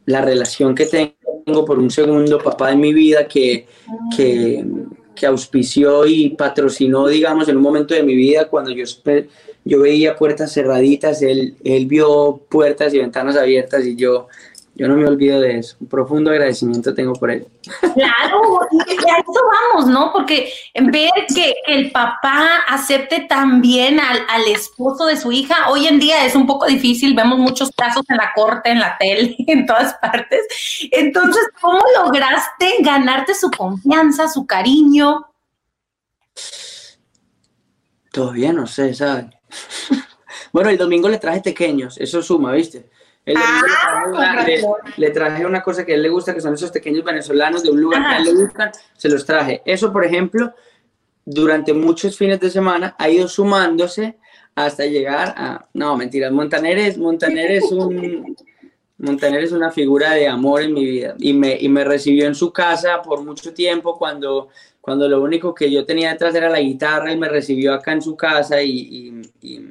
la 0.06 0.22
relación 0.22 0.76
que 0.76 0.86
tengo 0.86 1.66
por 1.66 1.80
un 1.80 1.90
segundo 1.90 2.40
papá 2.40 2.70
de 2.70 2.76
mi 2.76 2.94
vida 2.94 3.28
que, 3.28 3.68
que, 4.16 4.64
que, 5.16 5.26
auspició 5.26 6.06
y 6.06 6.30
patrocinó, 6.30 7.08
digamos, 7.08 7.48
en 7.50 7.58
un 7.58 7.64
momento 7.64 7.94
de 7.94 8.04
mi 8.04 8.16
vida 8.16 8.48
cuando 8.48 8.72
yo, 8.72 8.84
yo 9.64 9.80
veía 9.80 10.16
puertas 10.16 10.54
cerraditas, 10.54 11.22
él, 11.22 11.56
él 11.64 11.86
vio 11.86 12.42
puertas 12.50 12.94
y 12.94 13.00
ventanas 13.00 13.36
abiertas 13.36 13.86
y 13.86 13.96
yo 13.96 14.28
yo 14.78 14.90
no 14.90 14.98
me 14.98 15.08
olvido 15.08 15.40
de 15.40 15.60
eso. 15.60 15.78
Un 15.80 15.88
profundo 15.88 16.32
agradecimiento 16.32 16.94
tengo 16.94 17.14
por 17.14 17.32
él. 17.32 17.48
Claro, 17.80 18.60
y 18.86 19.10
a 19.10 19.20
eso 19.20 19.42
vamos, 19.72 19.90
¿no? 19.90 20.12
Porque 20.12 20.52
de 20.74 21.10
que 21.34 21.56
el 21.66 21.92
papá 21.92 22.60
acepte 22.68 23.22
también 23.22 24.02
al, 24.02 24.20
al, 24.28 24.48
esposo 24.48 25.06
de 25.06 25.16
su 25.16 25.32
hija, 25.32 25.70
hoy 25.70 25.88
en 25.88 25.98
día 25.98 26.26
es 26.26 26.36
un 26.36 26.46
poco 26.46 26.66
difícil, 26.66 27.16
vemos 27.16 27.40
muchos 27.40 27.72
casos 27.72 28.04
en 28.10 28.18
la 28.18 28.32
corte, 28.36 28.70
en 28.70 28.80
la 28.80 28.98
tele, 28.98 29.36
en 29.48 29.66
todas 29.66 29.94
partes. 29.96 30.46
Entonces, 30.92 31.44
¿cómo 31.62 31.80
lograste 32.04 32.76
ganarte 32.82 33.34
su 33.34 33.50
confianza, 33.50 34.28
su 34.28 34.46
cariño? 34.46 35.26
Todavía 38.12 38.52
no 38.52 38.68
sé, 38.68 38.94
¿sabes? 38.94 39.28
bueno, 40.52 40.70
el 40.70 40.78
domingo 40.78 41.08
le 41.08 41.18
traje 41.18 41.40
pequeños, 41.40 41.98
eso 41.98 42.22
suma, 42.22 42.52
¿viste? 42.52 42.90
Ah, 43.34 44.46
le, 44.98 45.10
traje 45.10 45.46
una, 45.46 45.64
cosa 45.64 45.84
que 45.84 45.94
a 45.94 45.96
él 45.96 46.04
le 46.04 46.10
gusta, 46.10 46.34
que 46.34 46.42
son 46.42 46.54
esos 46.54 46.70
pequeños 46.70 47.04
venezolanos 47.04 47.64
de 47.64 47.72
un 47.72 47.82
lugar 47.82 48.02
que 48.02 48.16
a 48.16 48.18
él 48.18 48.26
le 48.26 48.34
gustan, 48.34 48.72
se 48.96 49.10
los 49.10 49.26
traje. 49.26 49.64
Eso, 49.66 49.92
por 49.92 50.06
ejemplo, 50.06 50.54
durante 51.26 51.74
muchos 51.74 52.18
fines 52.18 52.40
de 52.40 52.52
semana 52.52 52.96
ha 53.00 53.10
ido 53.10 53.28
sumándose 53.28 54.18
hasta 54.54 54.86
llegar 54.86 55.34
a... 55.36 55.68
No, 55.74 55.98
mentiras, 55.98 56.32
Montaner 56.32 56.78
es, 56.78 56.98
Montaner 56.98 57.52
es 57.52 57.72
un... 57.72 58.36
Montaner 58.98 59.44
es 59.44 59.52
una 59.52 59.72
figura 59.72 60.12
de 60.12 60.28
amor 60.28 60.62
en 60.62 60.74
mi 60.74 60.86
vida 60.86 61.16
y 61.20 61.34
me, 61.34 61.58
y 61.60 61.68
me 61.68 61.84
recibió 61.84 62.28
en 62.28 62.36
su 62.36 62.54
casa 62.54 63.02
por 63.02 63.26
mucho 63.26 63.54
tiempo 63.54 63.98
cuando, 63.98 64.48
cuando 64.80 65.10
lo 65.10 65.22
único 65.22 65.54
que 65.54 65.70
yo 65.70 65.86
tenía 65.86 66.12
detrás 66.12 66.34
era 66.34 66.48
la 66.50 66.62
guitarra, 66.62 67.12
y 67.12 67.18
me 67.18 67.28
recibió 67.28 67.74
acá 67.74 67.92
en 67.92 68.02
su 68.02 68.16
casa 68.16 68.62
y, 68.62 68.72
y 68.72 69.22
y 69.42 69.62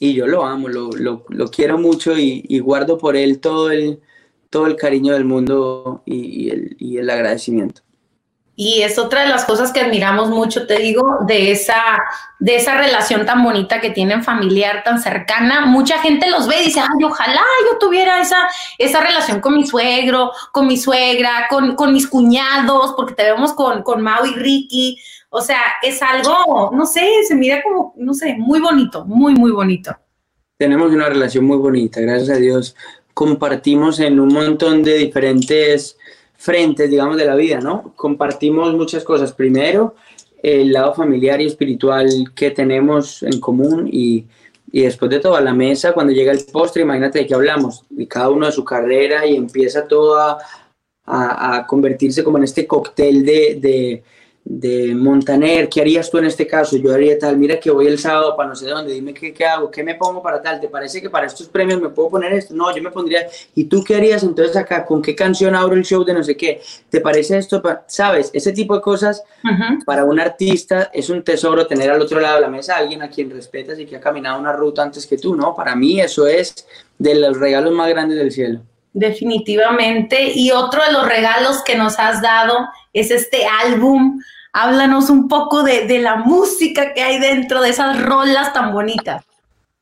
yo 0.00 0.26
lo 0.26 0.44
amo, 0.44 0.68
lo, 0.68 0.90
lo, 0.90 1.24
lo 1.28 1.48
quiero 1.48 1.78
mucho 1.78 2.16
y, 2.18 2.44
y, 2.48 2.58
guardo 2.58 2.98
por 2.98 3.16
él 3.16 3.40
todo 3.40 3.70
el, 3.70 4.00
todo 4.50 4.66
el 4.66 4.76
cariño 4.76 5.14
del 5.14 5.24
mundo 5.24 6.02
y, 6.04 6.44
y, 6.44 6.50
el, 6.50 6.76
y, 6.78 6.98
el, 6.98 7.08
agradecimiento. 7.08 7.82
Y 8.58 8.80
es 8.80 8.98
otra 8.98 9.22
de 9.22 9.28
las 9.28 9.44
cosas 9.44 9.70
que 9.70 9.80
admiramos 9.80 10.30
mucho, 10.30 10.66
te 10.66 10.78
digo, 10.78 11.18
de 11.26 11.50
esa, 11.50 11.98
de 12.38 12.56
esa 12.56 12.78
relación 12.78 13.26
tan 13.26 13.44
bonita 13.44 13.82
que 13.82 13.90
tienen 13.90 14.24
familiar, 14.24 14.82
tan 14.82 15.00
cercana. 15.00 15.66
Mucha 15.66 15.98
gente 15.98 16.30
los 16.30 16.46
ve 16.48 16.62
y 16.62 16.64
dice, 16.66 16.80
ay, 16.80 17.04
ojalá 17.04 17.42
yo 17.70 17.78
tuviera 17.78 18.18
esa, 18.20 18.48
esa 18.78 19.02
relación 19.02 19.40
con 19.40 19.56
mi 19.56 19.66
suegro, 19.66 20.32
con 20.52 20.66
mi 20.66 20.78
suegra, 20.78 21.48
con, 21.50 21.76
con 21.76 21.92
mis 21.92 22.06
cuñados, 22.06 22.94
porque 22.96 23.12
te 23.12 23.24
vemos 23.24 23.52
con, 23.52 23.82
con 23.82 24.00
Mau 24.00 24.24
y 24.24 24.34
Ricky. 24.34 24.98
O 25.38 25.42
sea, 25.42 25.60
es 25.82 26.00
algo, 26.02 26.70
no 26.72 26.86
sé, 26.86 27.06
se 27.28 27.34
mira 27.34 27.62
como, 27.62 27.92
no 27.98 28.14
sé, 28.14 28.36
muy 28.38 28.58
bonito, 28.58 29.04
muy, 29.04 29.34
muy 29.34 29.50
bonito. 29.50 29.94
Tenemos 30.56 30.90
una 30.90 31.10
relación 31.10 31.44
muy 31.44 31.58
bonita, 31.58 32.00
gracias 32.00 32.30
a 32.30 32.40
Dios. 32.40 32.74
Compartimos 33.12 34.00
en 34.00 34.18
un 34.18 34.32
montón 34.32 34.82
de 34.82 34.96
diferentes 34.96 35.98
frentes, 36.38 36.88
digamos, 36.88 37.18
de 37.18 37.26
la 37.26 37.34
vida, 37.34 37.60
¿no? 37.60 37.92
Compartimos 37.96 38.72
muchas 38.72 39.04
cosas. 39.04 39.34
Primero, 39.34 39.96
el 40.42 40.72
lado 40.72 40.94
familiar 40.94 41.38
y 41.42 41.46
espiritual 41.48 42.08
que 42.34 42.52
tenemos 42.52 43.22
en 43.22 43.38
común 43.38 43.90
y, 43.92 44.24
y 44.72 44.84
después 44.84 45.10
de 45.10 45.20
todo, 45.20 45.36
a 45.36 45.42
la 45.42 45.52
mesa, 45.52 45.92
cuando 45.92 46.14
llega 46.14 46.32
el 46.32 46.46
postre, 46.50 46.80
imagínate 46.84 47.18
de 47.18 47.26
qué 47.26 47.34
hablamos, 47.34 47.84
y 47.90 48.06
cada 48.06 48.30
uno 48.30 48.46
de 48.46 48.52
su 48.52 48.64
carrera 48.64 49.26
y 49.26 49.36
empieza 49.36 49.86
todo 49.86 50.18
a, 50.18 50.38
a, 51.04 51.56
a 51.56 51.66
convertirse 51.66 52.24
como 52.24 52.38
en 52.38 52.44
este 52.44 52.66
cóctel 52.66 53.22
de, 53.22 53.58
de 53.60 54.02
de 54.48 54.94
Montaner, 54.94 55.68
¿qué 55.68 55.80
harías 55.80 56.08
tú 56.08 56.18
en 56.18 56.26
este 56.26 56.46
caso? 56.46 56.76
Yo 56.76 56.94
haría 56.94 57.18
tal, 57.18 57.36
mira 57.36 57.58
que 57.58 57.68
voy 57.68 57.88
el 57.88 57.98
sábado 57.98 58.36
para 58.36 58.48
no 58.48 58.54
sé 58.54 58.68
dónde, 58.68 58.92
dime 58.92 59.12
qué, 59.12 59.34
qué, 59.34 59.44
hago, 59.44 59.68
qué 59.72 59.82
me 59.82 59.96
pongo 59.96 60.22
para 60.22 60.40
tal, 60.40 60.60
¿te 60.60 60.68
parece 60.68 61.02
que 61.02 61.10
para 61.10 61.26
estos 61.26 61.48
premios 61.48 61.80
me 61.80 61.88
puedo 61.88 62.10
poner 62.10 62.32
esto? 62.32 62.54
No, 62.54 62.74
yo 62.74 62.80
me 62.80 62.92
pondría, 62.92 63.26
¿y 63.56 63.64
tú 63.64 63.82
qué 63.82 63.96
harías 63.96 64.22
entonces 64.22 64.56
acá? 64.56 64.86
¿Con 64.86 65.02
qué 65.02 65.16
canción 65.16 65.56
abro 65.56 65.74
el 65.74 65.84
show 65.84 66.04
de 66.04 66.14
no 66.14 66.22
sé 66.22 66.36
qué? 66.36 66.62
¿Te 66.88 67.00
parece 67.00 67.38
esto? 67.38 67.60
¿Sabes? 67.88 68.30
Ese 68.32 68.52
tipo 68.52 68.76
de 68.76 68.82
cosas 68.82 69.24
uh 69.42 69.48
-huh. 69.48 69.84
para 69.84 70.04
un 70.04 70.20
artista 70.20 70.90
es 70.94 71.10
un 71.10 71.24
tesoro 71.24 71.66
tener 71.66 71.90
al 71.90 72.00
otro 72.00 72.20
lado 72.20 72.36
de 72.36 72.42
la 72.42 72.48
mesa 72.48 72.76
a 72.76 72.78
alguien 72.78 73.02
a 73.02 73.10
quien 73.10 73.28
respetas 73.28 73.80
y 73.80 73.84
que 73.84 73.96
ha 73.96 74.00
caminado 74.00 74.38
una 74.38 74.52
ruta 74.52 74.80
antes 74.80 75.08
que 75.08 75.18
tú, 75.18 75.34
¿no? 75.34 75.56
Para 75.56 75.74
mí 75.74 76.00
eso 76.00 76.24
es 76.28 76.54
de 76.96 77.16
los 77.16 77.36
regalos 77.36 77.72
más 77.72 77.88
grandes 77.88 78.16
del 78.16 78.30
cielo. 78.30 78.60
Definitivamente. 78.92 80.30
Y 80.34 80.52
otro 80.52 80.82
de 80.84 80.92
los 80.92 81.06
regalos 81.06 81.62
que 81.64 81.76
nos 81.76 81.98
has 81.98 82.22
dado 82.22 82.54
es 82.92 83.10
este 83.10 83.44
álbum 83.44 84.20
háblanos 84.56 85.10
un 85.10 85.28
poco 85.28 85.62
de, 85.62 85.86
de, 85.86 85.98
la 85.98 86.16
música 86.16 86.94
que 86.94 87.02
hay 87.02 87.20
dentro 87.20 87.60
de 87.60 87.68
esas 87.68 88.02
rolas 88.02 88.54
tan 88.54 88.72
bonitas. 88.72 89.22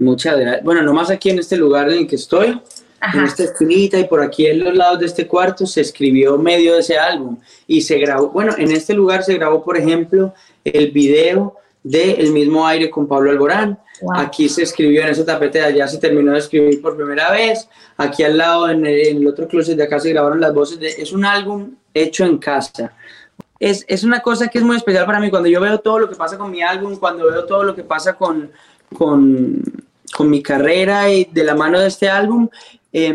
Muchas 0.01 0.37
gracias. 0.37 0.65
Bueno, 0.65 0.83
nomás 0.83 1.11
aquí 1.11 1.31
en 1.31 1.39
este 1.39 1.57
lugar 1.57 1.89
en 1.91 1.99
el 1.99 2.07
que 2.09 2.17
estoy, 2.17 2.61
Ajá. 2.99 3.19
en 3.19 3.25
esta 3.25 3.45
esquinita 3.45 4.01
y 4.01 4.05
por 4.05 4.21
aquí 4.21 4.47
en 4.47 4.65
los 4.65 4.75
lados 4.75 4.99
de 4.99 5.07
este 5.07 5.29
cuarto 5.29 5.65
se 5.65 5.81
escribió 5.81 6.37
medio 6.39 6.75
de 6.75 6.81
ese 6.81 6.99
álbum 6.99 7.39
y 7.69 7.83
se 7.83 7.99
grabó, 7.99 8.31
bueno, 8.31 8.53
en 8.59 8.73
este 8.73 8.95
lugar 8.95 9.23
se 9.23 9.35
grabó, 9.35 9.63
por 9.63 9.77
ejemplo, 9.77 10.35
el 10.65 10.91
video 10.91 11.57
de 11.85 12.13
El 12.13 12.33
mismo 12.33 12.67
aire 12.67 12.91
con 12.91 13.07
Pablo 13.07 13.31
Alborán. 13.31 13.79
Wow. 14.01 14.17
Aquí 14.17 14.49
se 14.49 14.63
escribió 14.63 15.03
en 15.03 15.09
ese 15.09 15.23
tapete 15.23 15.59
de 15.59 15.67
allá, 15.67 15.87
se 15.87 15.99
terminó 15.99 16.33
de 16.33 16.39
escribir 16.39 16.83
por 16.83 16.97
primera 16.97 17.31
vez. 17.31 17.69
Aquí 17.97 18.25
al 18.25 18.39
lado, 18.39 18.69
en 18.69 18.85
el, 18.85 19.07
en 19.07 19.17
el 19.19 19.29
otro 19.29 19.47
closet 19.47 19.77
de 19.77 19.85
acá, 19.85 20.01
se 20.01 20.11
grabaron 20.11 20.41
las 20.41 20.53
voces. 20.53 20.81
De, 20.81 20.89
es 20.89 21.13
un 21.13 21.25
álbum 21.25 21.75
hecho 21.93 22.25
en 22.25 22.39
casa 22.39 22.93
es, 23.71 23.85
es, 23.89 24.05
una 24.05 24.21
cosa 24.21 24.49
que 24.49 24.59
es 24.59 24.65
muy 24.65 24.77
especial 24.77 25.07
para 25.07 25.21
mí. 25.21 25.31
Cuando 25.31 25.49
yo 25.49 25.61
veo 25.61 25.81
todo 25.81 25.99
lo 25.99 26.09
que 26.09 26.17
pasa 26.17 26.37
con 26.37 26.51
mi 26.51 26.63
álbum, 26.63 26.97
cuando 26.97 27.31
veo 27.31 27.45
todo 27.47 27.65
lo 27.65 27.75
que 27.75 27.83
pasa 27.83 28.15
con, 28.15 28.51
con, 28.95 29.63
con 30.15 30.29
mi 30.29 30.43
carrera 30.43 31.11
y 31.11 31.25
de 31.25 31.45
la 31.45 31.55
mano 31.55 31.81
de 31.81 31.89
este 31.89 32.11
álbum, 32.11 32.49
eh, 32.93 33.15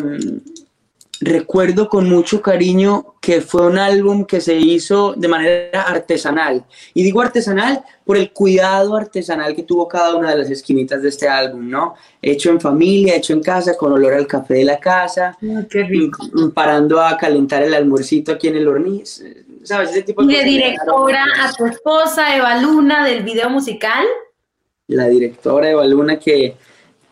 recuerdo 1.22 1.90
con 1.90 2.10
mucho 2.10 2.42
cariño 2.42 3.14
que 3.20 3.42
fue 3.42 3.68
un 3.68 3.78
álbum 3.78 4.26
que 4.26 4.42
se 4.42 4.56
hizo 4.56 5.14
de 5.16 5.28
manera 5.28 5.84
artesanal. 5.84 6.66
Y 6.96 7.04
digo 7.04 7.22
artesanal 7.22 7.84
por 8.04 8.18
el 8.18 8.32
cuidado 8.32 8.96
artesanal 8.96 9.56
que 9.56 9.64
tuvo 9.64 9.88
cada 9.88 10.16
una 10.16 10.32
de 10.32 10.38
las 10.38 10.50
esquinitas 10.50 11.04
de 11.04 11.10
este 11.10 11.28
álbum, 11.28 11.70
¿no? 11.70 11.94
Hecho 12.22 12.50
en 12.50 12.60
familia, 12.60 13.16
hecho 13.16 13.34
en 13.34 13.44
casa, 13.44 13.78
con 13.78 13.92
olor 13.92 14.14
al 14.14 14.26
café 14.26 14.56
de 14.56 14.64
la 14.64 14.80
casa, 14.80 15.38
oh, 15.44 15.68
qué 15.70 15.84
rico. 15.84 16.26
parando 16.56 17.02
a 17.02 17.18
calentar 17.18 17.62
el 17.62 17.74
almuercito 17.74 18.32
aquí 18.32 18.48
en 18.48 18.56
el 18.56 18.68
horniz. 18.68 19.24
¿Sabes? 19.64 19.92
Ese 19.92 20.04
tipo 20.04 20.24
de, 20.24 20.34
y 20.34 20.38
de 20.38 20.44
directora 20.44 21.26
a 21.40 21.54
tu 21.54 21.66
esposa, 21.66 22.36
Eva 22.36 22.62
Luna, 22.62 23.06
del 23.06 23.24
video 23.24 23.50
musical. 23.50 24.06
La 24.88 25.08
directora 25.08 25.70
Eva 25.70 25.86
Luna 25.86 26.18
que, 26.18 26.56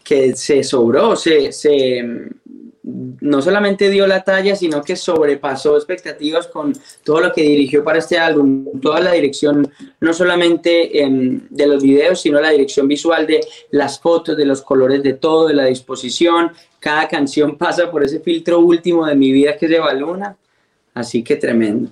que 0.03 0.35
se 0.35 0.63
sobró, 0.63 1.15
se, 1.15 1.51
se 1.51 2.29
no 3.19 3.41
solamente 3.41 3.89
dio 3.89 4.07
la 4.07 4.23
talla, 4.23 4.55
sino 4.55 4.81
que 4.81 4.95
sobrepasó 4.95 5.75
expectativas 5.75 6.47
con 6.47 6.73
todo 7.03 7.19
lo 7.19 7.33
que 7.33 7.41
dirigió 7.41 7.83
para 7.83 7.99
este 7.99 8.17
álbum, 8.17 8.79
toda 8.81 9.01
la 9.01 9.11
dirección, 9.11 9.69
no 9.99 10.13
solamente 10.13 11.03
eh, 11.03 11.09
de 11.49 11.67
los 11.67 11.83
videos, 11.83 12.21
sino 12.21 12.39
la 12.39 12.51
dirección 12.51 12.87
visual 12.87 13.27
de 13.27 13.41
las 13.71 13.99
fotos, 13.99 14.37
de 14.37 14.45
los 14.45 14.61
colores 14.61 15.03
de 15.03 15.13
todo, 15.13 15.47
de 15.47 15.53
la 15.53 15.65
disposición. 15.65 16.51
Cada 16.79 17.07
canción 17.07 17.57
pasa 17.57 17.91
por 17.91 18.03
ese 18.03 18.19
filtro 18.19 18.59
último 18.59 19.05
de 19.05 19.15
mi 19.15 19.31
vida 19.31 19.57
que 19.57 19.65
es 19.65 19.71
Eva 19.71 19.93
Luna, 19.93 20.37
así 20.93 21.23
que 21.23 21.35
tremendo. 21.35 21.91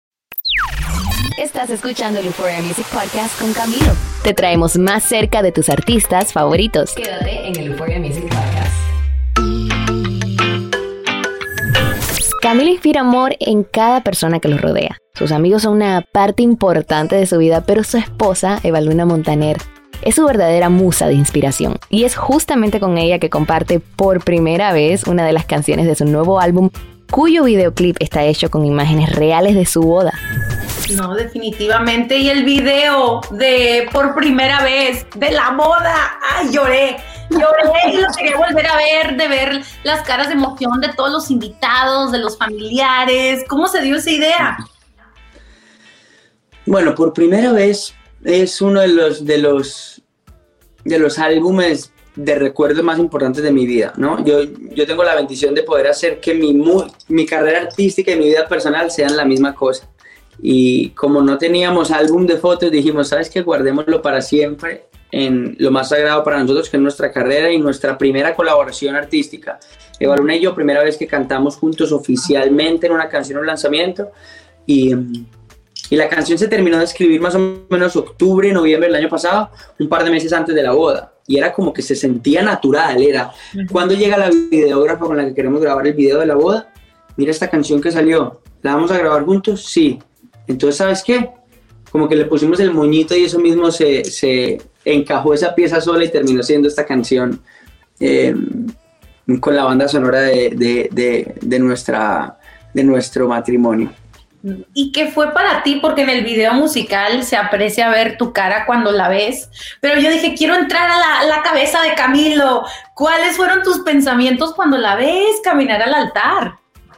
Estás 1.37 1.69
escuchando 1.69 2.19
el 2.19 2.27
Euphoria 2.27 2.61
Music 2.61 2.85
Podcast 2.87 3.39
con 3.39 3.53
Camilo. 3.53 3.93
Te 4.23 4.33
traemos 4.33 4.77
más 4.77 5.03
cerca 5.03 5.41
de 5.41 5.51
tus 5.51 5.69
artistas 5.69 6.33
favoritos. 6.33 6.93
Quédate 6.93 7.47
en 7.47 7.55
el 7.55 7.67
Euphoria 7.71 7.99
Music 7.99 8.23
Podcast. 8.23 8.91
Camilo 12.41 12.71
inspira 12.71 13.01
amor 13.01 13.35
en 13.39 13.63
cada 13.63 14.01
persona 14.01 14.39
que 14.39 14.47
lo 14.47 14.57
rodea. 14.57 14.97
Sus 15.13 15.31
amigos 15.31 15.61
son 15.61 15.73
una 15.73 16.01
parte 16.11 16.41
importante 16.41 17.15
de 17.15 17.27
su 17.27 17.37
vida, 17.37 17.63
pero 17.65 17.83
su 17.83 17.97
esposa, 17.97 18.59
Eva 18.63 18.81
Luna 18.81 19.05
Montaner, 19.05 19.57
es 20.01 20.15
su 20.15 20.25
verdadera 20.25 20.69
musa 20.69 21.07
de 21.07 21.13
inspiración. 21.13 21.77
Y 21.89 22.03
es 22.03 22.15
justamente 22.15 22.79
con 22.79 22.97
ella 22.97 23.19
que 23.19 23.29
comparte 23.29 23.79
por 23.79 24.23
primera 24.23 24.73
vez 24.73 25.05
una 25.05 25.25
de 25.25 25.33
las 25.33 25.45
canciones 25.45 25.85
de 25.85 25.95
su 25.95 26.05
nuevo 26.05 26.39
álbum, 26.39 26.71
cuyo 27.11 27.43
videoclip 27.43 27.97
está 27.99 28.23
hecho 28.23 28.49
con 28.49 28.65
imágenes 28.65 29.13
reales 29.15 29.53
de 29.53 29.65
su 29.65 29.81
boda. 29.81 30.13
No, 30.95 31.13
definitivamente. 31.13 32.17
Y 32.17 32.29
el 32.29 32.43
video 32.43 33.21
de 33.31 33.87
por 33.91 34.15
primera 34.15 34.63
vez 34.63 35.05
de 35.15 35.31
la 35.31 35.51
boda, 35.51 36.19
ay, 36.31 36.51
lloré. 36.51 36.97
Lloré 37.29 37.93
y 37.93 37.97
lo 37.97 38.07
quería 38.17 38.37
volver 38.37 38.67
a 38.67 38.75
ver, 38.75 39.17
de 39.17 39.27
ver 39.27 39.61
las 39.83 40.01
caras 40.01 40.27
de 40.27 40.33
emoción 40.33 40.81
de 40.81 40.89
todos 40.89 41.11
los 41.11 41.31
invitados, 41.31 42.11
de 42.11 42.19
los 42.19 42.37
familiares. 42.37 43.43
¿Cómo 43.47 43.67
se 43.67 43.81
dio 43.81 43.97
esa 43.97 44.11
idea? 44.11 44.57
Bueno, 46.65 46.93
por 46.93 47.13
primera 47.13 47.51
vez 47.53 47.93
es 48.23 48.61
uno 48.61 48.81
de 48.81 48.89
los, 48.89 49.25
de 49.25 49.37
los, 49.37 50.01
de 50.83 50.99
los 50.99 51.19
álbumes 51.19 51.91
de 52.15 52.35
recuerdos 52.35 52.83
más 52.83 52.99
importantes 52.99 53.43
de 53.43 53.51
mi 53.51 53.65
vida, 53.65 53.93
¿no? 53.97 54.23
Yo, 54.25 54.41
yo 54.43 54.85
tengo 54.85 55.03
la 55.03 55.15
bendición 55.15 55.55
de 55.55 55.63
poder 55.63 55.87
hacer 55.87 56.19
que 56.19 56.33
mi, 56.33 56.53
mi 57.07 57.25
carrera 57.25 57.61
artística 57.61 58.11
y 58.11 58.17
mi 58.17 58.25
vida 58.25 58.47
personal 58.47 58.91
sean 58.91 59.15
la 59.15 59.25
misma 59.25 59.55
cosa. 59.55 59.89
Y 60.41 60.89
como 60.89 61.21
no 61.21 61.37
teníamos 61.37 61.91
álbum 61.91 62.25
de 62.25 62.37
fotos, 62.37 62.71
dijimos, 62.71 63.09
¿sabes 63.09 63.29
qué? 63.29 63.41
Guardémoslo 63.41 64.01
para 64.01 64.21
siempre 64.21 64.85
en 65.11 65.55
lo 65.59 65.71
más 65.71 65.89
sagrado 65.89 66.23
para 66.23 66.39
nosotros, 66.39 66.69
que 66.69 66.77
es 66.77 66.83
nuestra 66.83 67.11
carrera 67.11 67.51
y 67.51 67.59
nuestra 67.59 67.97
primera 67.97 68.35
colaboración 68.35 68.95
artística. 68.95 69.59
Eva 69.99 70.15
Luna 70.15 70.35
y 70.35 70.41
yo, 70.41 70.55
primera 70.55 70.83
vez 70.83 70.97
que 70.97 71.05
cantamos 71.05 71.57
juntos 71.57 71.91
oficialmente 71.91 72.87
en 72.87 72.93
una 72.93 73.07
canción 73.07 73.39
o 73.39 73.43
lanzamiento. 73.43 74.11
Y, 74.65 74.93
y 75.89 75.95
la 75.95 76.07
canción 76.07 76.37
se 76.37 76.47
terminó 76.47 76.77
de 76.77 76.85
escribir 76.85 77.21
más 77.21 77.35
o 77.35 77.65
menos 77.69 77.95
octubre, 77.95 78.51
noviembre 78.51 78.87
del 78.87 78.95
año 78.95 79.09
pasado, 79.09 79.49
un 79.79 79.89
par 79.89 80.03
de 80.03 80.11
meses 80.11 80.31
antes 80.33 80.55
de 80.55 80.63
la 80.63 80.71
boda. 80.71 81.10
Y 81.27 81.37
era 81.37 81.53
como 81.53 81.73
que 81.73 81.81
se 81.81 81.95
sentía 81.95 82.41
natural, 82.41 83.01
era, 83.01 83.31
cuando 83.71 83.93
llega 83.93 84.17
la 84.17 84.29
videógrafa 84.29 85.05
con 85.05 85.17
la 85.17 85.25
que 85.25 85.33
queremos 85.33 85.61
grabar 85.61 85.87
el 85.87 85.93
video 85.93 86.19
de 86.19 86.25
la 86.25 86.35
boda? 86.35 86.73
Mira 87.15 87.31
esta 87.31 87.49
canción 87.49 87.79
que 87.79 87.91
salió, 87.91 88.41
¿la 88.61 88.75
vamos 88.75 88.91
a 88.91 88.97
grabar 88.97 89.23
juntos? 89.23 89.65
Sí, 89.65 89.99
entonces, 90.47 90.77
¿sabes 90.77 91.03
qué? 91.03 91.29
Como 91.91 92.07
que 92.07 92.15
le 92.15 92.25
pusimos 92.25 92.59
el 92.59 92.73
moñito 92.73 93.15
y 93.15 93.25
eso 93.25 93.39
mismo 93.39 93.71
se, 93.71 94.03
se 94.05 94.61
encajó 94.85 95.33
esa 95.33 95.53
pieza 95.53 95.79
sola 95.81 96.03
y 96.03 96.09
terminó 96.09 96.41
siendo 96.43 96.67
esta 96.67 96.85
canción 96.85 97.41
eh, 97.99 98.35
con 99.39 99.55
la 99.55 99.63
banda 99.63 99.87
sonora 99.87 100.21
de, 100.21 100.49
de, 100.91 101.35
de, 101.39 101.59
nuestra, 101.59 102.39
de 102.73 102.83
nuestro 102.83 103.27
matrimonio. 103.27 103.91
¿Y 104.73 104.91
qué 104.91 105.11
fue 105.11 105.33
para 105.33 105.61
ti? 105.63 105.79
Porque 105.81 106.01
en 106.01 106.09
el 106.09 106.23
video 106.23 106.53
musical 106.53 107.23
se 107.23 107.35
aprecia 107.35 107.89
ver 107.89 108.17
tu 108.17 108.33
cara 108.33 108.65
cuando 108.65 108.91
la 108.91 109.07
ves, 109.07 109.49
pero 109.81 109.99
yo 109.99 110.09
dije, 110.09 110.33
quiero 110.35 110.55
entrar 110.55 110.89
a 110.89 110.97
la, 110.97 111.35
la, 111.35 111.43
cabeza 111.43 111.81
de 111.81 111.93
Camilo. 111.93 112.63
¿Cuáles 112.95 113.37
fueron 113.37 113.61
tus 113.61 113.79
pensamientos 113.79 114.53
cuando 114.55 114.77
la 114.77 114.95
ves 114.95 115.41
caminar 115.43 115.81
al 115.83 115.93
altar? 115.93 116.55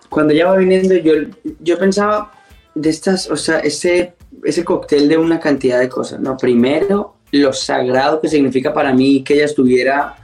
Cuando 0.10 0.34
ya 0.34 0.48
va 0.48 0.58
viniendo, 0.58 0.96
yo, 0.96 1.14
yo 1.60 1.78
pensaba, 1.78 2.32
de 2.76 2.90
estas, 2.90 3.30
o 3.30 3.36
sea, 3.36 3.60
ese, 3.60 4.16
ese 4.44 4.64
cóctel 4.64 5.10
de 5.10 5.18
una 5.18 5.40
cantidad 5.40 5.80
de 5.80 5.90
cosas, 5.90 6.20
¿no? 6.20 6.38
Primero, 6.38 7.16
lo 7.32 7.54
sagrado 7.54 8.22
que 8.22 8.28
significa 8.28 8.74
para 8.74 8.94
mí 8.94 9.24
que 9.24 9.36
ella 9.36 9.46
estuviera 9.46 10.16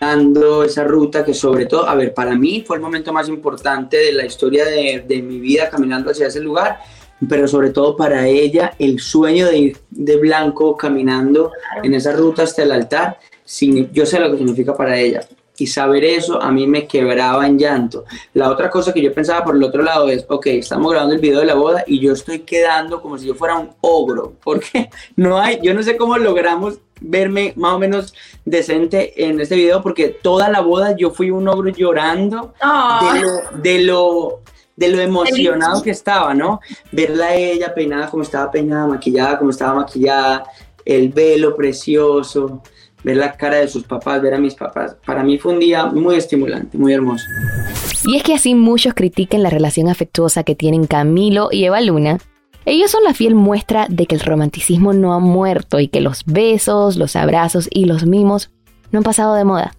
dando 0.00 0.64
esa 0.64 0.84
ruta 0.84 1.24
que 1.24 1.34
sobre 1.34 1.66
todo, 1.66 1.88
a 1.88 1.94
ver, 1.94 2.14
para 2.14 2.34
mí 2.34 2.64
fue 2.66 2.76
el 2.76 2.82
momento 2.82 3.12
más 3.12 3.28
importante 3.28 3.96
de 3.96 4.12
la 4.12 4.24
historia 4.24 4.64
de, 4.64 5.04
de 5.06 5.22
mi 5.22 5.38
vida 5.38 5.68
caminando 5.70 6.10
hacia 6.10 6.26
ese 6.26 6.40
lugar, 6.40 6.80
pero 7.28 7.46
sobre 7.46 7.70
todo 7.70 7.96
para 7.96 8.26
ella 8.26 8.74
el 8.78 9.00
sueño 9.00 9.46
de 9.46 9.58
ir 9.58 9.76
de 9.90 10.16
blanco 10.16 10.76
caminando 10.76 11.52
en 11.82 11.94
esa 11.94 12.12
ruta 12.12 12.42
hasta 12.42 12.62
el 12.62 12.72
altar, 12.72 13.18
yo 13.92 14.06
sé 14.06 14.18
lo 14.18 14.30
que 14.30 14.38
significa 14.38 14.76
para 14.76 14.98
ella 14.98 15.26
y 15.62 15.68
saber 15.68 16.02
eso 16.02 16.42
a 16.42 16.50
mí 16.50 16.66
me 16.66 16.88
quebraba 16.88 17.46
en 17.46 17.56
llanto. 17.56 18.04
La 18.34 18.50
otra 18.50 18.68
cosa 18.68 18.92
que 18.92 19.00
yo 19.00 19.14
pensaba 19.14 19.44
por 19.44 19.54
el 19.54 19.62
otro 19.62 19.80
lado 19.80 20.08
es, 20.08 20.26
ok, 20.28 20.46
estamos 20.46 20.90
grabando 20.90 21.14
el 21.14 21.20
video 21.20 21.38
de 21.38 21.46
la 21.46 21.54
boda 21.54 21.84
y 21.86 22.00
yo 22.00 22.12
estoy 22.12 22.40
quedando 22.40 23.00
como 23.00 23.16
si 23.16 23.28
yo 23.28 23.36
fuera 23.36 23.56
un 23.56 23.70
ogro, 23.80 24.32
porque 24.42 24.90
no 25.14 25.38
hay, 25.38 25.60
yo 25.62 25.72
no 25.72 25.84
sé 25.84 25.96
cómo 25.96 26.18
logramos 26.18 26.80
verme 27.00 27.52
más 27.54 27.74
o 27.74 27.78
menos 27.78 28.12
decente 28.44 29.24
en 29.24 29.40
este 29.40 29.54
video, 29.54 29.82
porque 29.82 30.08
toda 30.08 30.48
la 30.48 30.62
boda 30.62 30.96
yo 30.96 31.12
fui 31.12 31.30
un 31.30 31.46
ogro 31.46 31.68
llorando 31.68 32.54
de 33.12 33.20
lo, 33.20 33.60
de 33.62 33.78
lo, 33.84 34.40
de 34.74 34.88
lo 34.88 35.00
emocionado 35.00 35.80
que 35.80 35.92
estaba, 35.92 36.34
¿no? 36.34 36.60
Verla 36.90 37.26
a 37.26 37.34
ella 37.36 37.72
peinada 37.72 38.10
como 38.10 38.24
estaba 38.24 38.50
peinada, 38.50 38.88
maquillada 38.88 39.38
como 39.38 39.50
estaba 39.50 39.74
maquillada, 39.74 40.42
el 40.84 41.10
velo 41.10 41.54
precioso, 41.54 42.62
ver 43.02 43.16
la 43.16 43.32
cara 43.32 43.56
de 43.56 43.68
sus 43.68 43.84
papás, 43.84 44.20
ver 44.22 44.34
a 44.34 44.38
mis 44.38 44.54
papás. 44.54 44.96
Para 45.04 45.22
mí 45.22 45.38
fue 45.38 45.52
un 45.52 45.60
día 45.60 45.86
muy 45.86 46.16
estimulante, 46.16 46.78
muy 46.78 46.92
hermoso. 46.92 47.24
Y 48.04 48.16
es 48.16 48.22
que 48.22 48.34
así 48.34 48.54
muchos 48.54 48.94
critiquen 48.94 49.42
la 49.42 49.50
relación 49.50 49.88
afectuosa 49.88 50.44
que 50.44 50.54
tienen 50.54 50.86
Camilo 50.86 51.48
y 51.50 51.64
Eva 51.64 51.80
Luna. 51.80 52.18
Ellos 52.64 52.90
son 52.90 53.02
la 53.04 53.14
fiel 53.14 53.34
muestra 53.34 53.86
de 53.88 54.06
que 54.06 54.14
el 54.14 54.20
romanticismo 54.20 54.92
no 54.92 55.12
ha 55.14 55.18
muerto 55.18 55.80
y 55.80 55.88
que 55.88 56.00
los 56.00 56.24
besos, 56.24 56.96
los 56.96 57.16
abrazos 57.16 57.68
y 57.70 57.86
los 57.86 58.06
mimos 58.06 58.50
no 58.92 58.98
han 58.98 59.04
pasado 59.04 59.34
de 59.34 59.44
moda. 59.44 59.74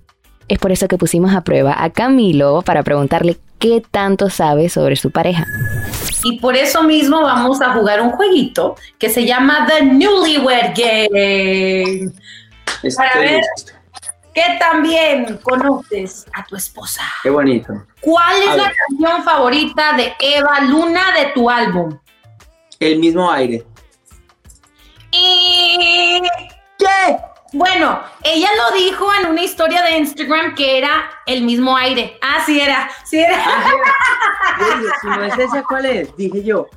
Es 0.50 0.60
por 0.60 0.74
eso 0.74 0.88
que 0.88 0.98
pusimos 0.98 1.34
a 1.34 1.44
prueba 1.44 1.82
a 1.82 1.90
Camilo 1.92 2.62
para 2.62 2.84
preguntarle 2.84 3.38
qué 3.60 3.82
tanto 3.90 4.30
sabe 4.30 4.68
sobre 4.68 4.98
su 4.98 5.12
pareja. 5.12 5.46
Y 6.26 6.40
por 6.40 6.56
eso 6.56 6.84
mismo 6.84 7.22
vamos 7.22 7.62
a 7.62 7.74
jugar 7.74 8.02
un 8.02 8.12
jueguito 8.12 8.76
que 8.98 9.10
se 9.10 9.26
llama 9.26 9.68
The 9.68 9.86
Newlywed 9.86 10.74
Game 10.76 12.12
para 12.96 13.20
ver 13.20 13.42
qué 14.34 14.44
también 14.60 15.38
conoces 15.44 16.26
a 16.34 16.44
tu 16.46 16.56
esposa. 16.56 17.04
Qué 17.22 17.30
bonito. 17.30 17.86
¿Cuál 18.02 18.42
es 18.42 18.56
la 18.58 18.72
canción 18.72 19.24
favorita 19.24 19.94
de 19.94 20.14
Eva 20.20 20.62
Luna 20.62 21.14
de 21.14 21.26
tu 21.34 21.50
álbum? 21.50 21.98
El 22.80 23.00
mismo 23.00 23.32
aire. 23.32 23.64
Y... 25.12 26.22
¿Qué? 26.78 27.18
Bueno, 27.54 28.02
ella 28.24 28.50
lo 28.58 28.78
dijo 28.78 29.08
en 29.22 29.30
una 29.30 29.44
historia 29.44 29.84
de 29.84 29.98
Instagram 29.98 30.56
que 30.56 30.80
era 30.80 31.12
el 31.28 31.44
mismo 31.44 31.78
aire. 31.78 32.18
Ah, 32.22 32.42
sí 32.44 32.60
era, 32.60 32.90
sí 33.06 33.20
era. 33.20 33.38
Ah, 33.46 33.72
si 35.02 35.08
no 35.08 35.24
es 35.24 35.38
esa, 35.38 35.64
¿cuál 35.64 35.86
es? 35.86 36.16
Dije 36.18 36.44
yo. 36.44 36.68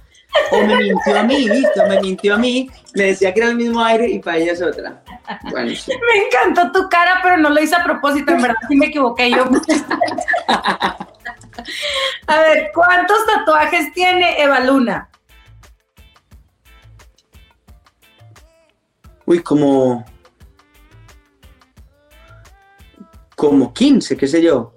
O 0.51 0.63
me 0.63 0.77
mintió 0.77 1.19
a 1.19 1.23
mí, 1.23 1.49
listo, 1.49 1.87
me 1.89 2.01
mintió 2.01 2.35
a 2.35 2.39
mí. 2.39 2.71
Le 2.95 3.07
decía 3.07 3.33
que 3.33 3.41
era 3.41 3.51
el 3.51 3.57
mismo 3.57 3.83
aire 3.83 4.09
y 4.09 4.19
para 4.19 4.39
ella 4.39 4.53
es 4.53 4.63
otra. 4.63 5.03
Me 5.53 5.73
encantó 6.25 6.73
tu 6.73 6.89
cara, 6.89 7.21
pero 7.23 7.37
no 7.37 7.51
lo 7.51 7.61
hice 7.61 7.77
a 7.77 7.85
propósito, 7.85 8.33
en 8.33 8.43
verdad 8.43 8.57
sí 8.69 8.77
me 8.77 8.87
equivoqué 8.87 9.31
yo. 9.31 9.45
a 12.27 12.39
ver, 12.41 12.71
¿cuántos 12.75 13.27
tatuajes 13.27 13.93
tiene 13.93 14.43
Eva 14.43 14.61
Luna? 14.61 15.11
Uy, 19.27 19.43
como. 19.43 20.05
Como 23.35 23.75
15, 23.75 24.17
qué 24.17 24.27
sé 24.27 24.43
yo. 24.43 24.73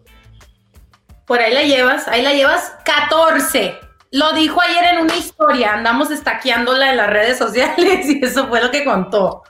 Por 1.25 1.39
ahí 1.39 1.53
la 1.53 1.63
llevas, 1.63 2.07
ahí 2.07 2.23
la 2.23 2.33
llevas 2.33 2.73
14. 2.83 3.88
Lo 4.11 4.33
dijo 4.33 4.59
ayer 4.61 4.95
en 4.95 5.01
una 5.01 5.15
historia, 5.15 5.73
andamos 5.73 6.09
estaqueándola 6.09 6.91
en 6.91 6.97
las 6.97 7.09
redes 7.09 7.37
sociales 7.37 8.05
y 8.09 8.23
eso 8.23 8.47
fue 8.47 8.61
lo 8.61 8.71
que 8.71 8.83
contó. 8.83 9.43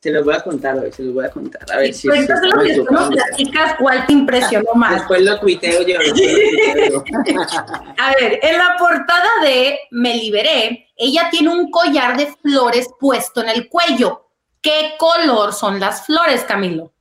Se 0.00 0.10
los 0.10 0.24
voy 0.24 0.34
a 0.34 0.42
contar 0.42 0.78
hoy, 0.78 0.92
se 0.92 1.02
los 1.02 1.14
voy 1.14 1.24
a 1.24 1.30
contar. 1.30 1.62
A 1.72 1.78
ver 1.78 1.94
si, 1.94 2.02
si 2.02 2.08
Cuéntanos 2.08 2.44
estamos 2.44 2.64
que 2.66 2.74
tú 2.74 2.84
nos 2.92 3.08
platicas 3.08 3.76
cuál 3.78 4.06
te 4.06 4.12
impresionó 4.12 4.74
más. 4.74 4.94
Después 4.94 5.22
lo 5.22 5.40
tuiteo 5.40 5.82
yo. 5.82 5.96
lo 5.98 7.02
tuiteo. 7.02 7.04
A 7.96 8.12
ver, 8.20 8.40
en 8.42 8.58
la 8.58 8.76
portada 8.78 9.28
de 9.42 9.78
Me 9.90 10.16
Liberé, 10.16 10.88
ella 10.96 11.28
tiene 11.30 11.48
un 11.48 11.70
collar 11.70 12.16
de 12.18 12.26
flores 12.42 12.90
puesto 12.98 13.40
en 13.40 13.48
el 13.48 13.70
cuello. 13.70 14.26
¿Qué 14.60 14.96
color 14.98 15.54
son 15.54 15.80
las 15.80 16.04
flores, 16.04 16.44
Camilo? 16.44 16.92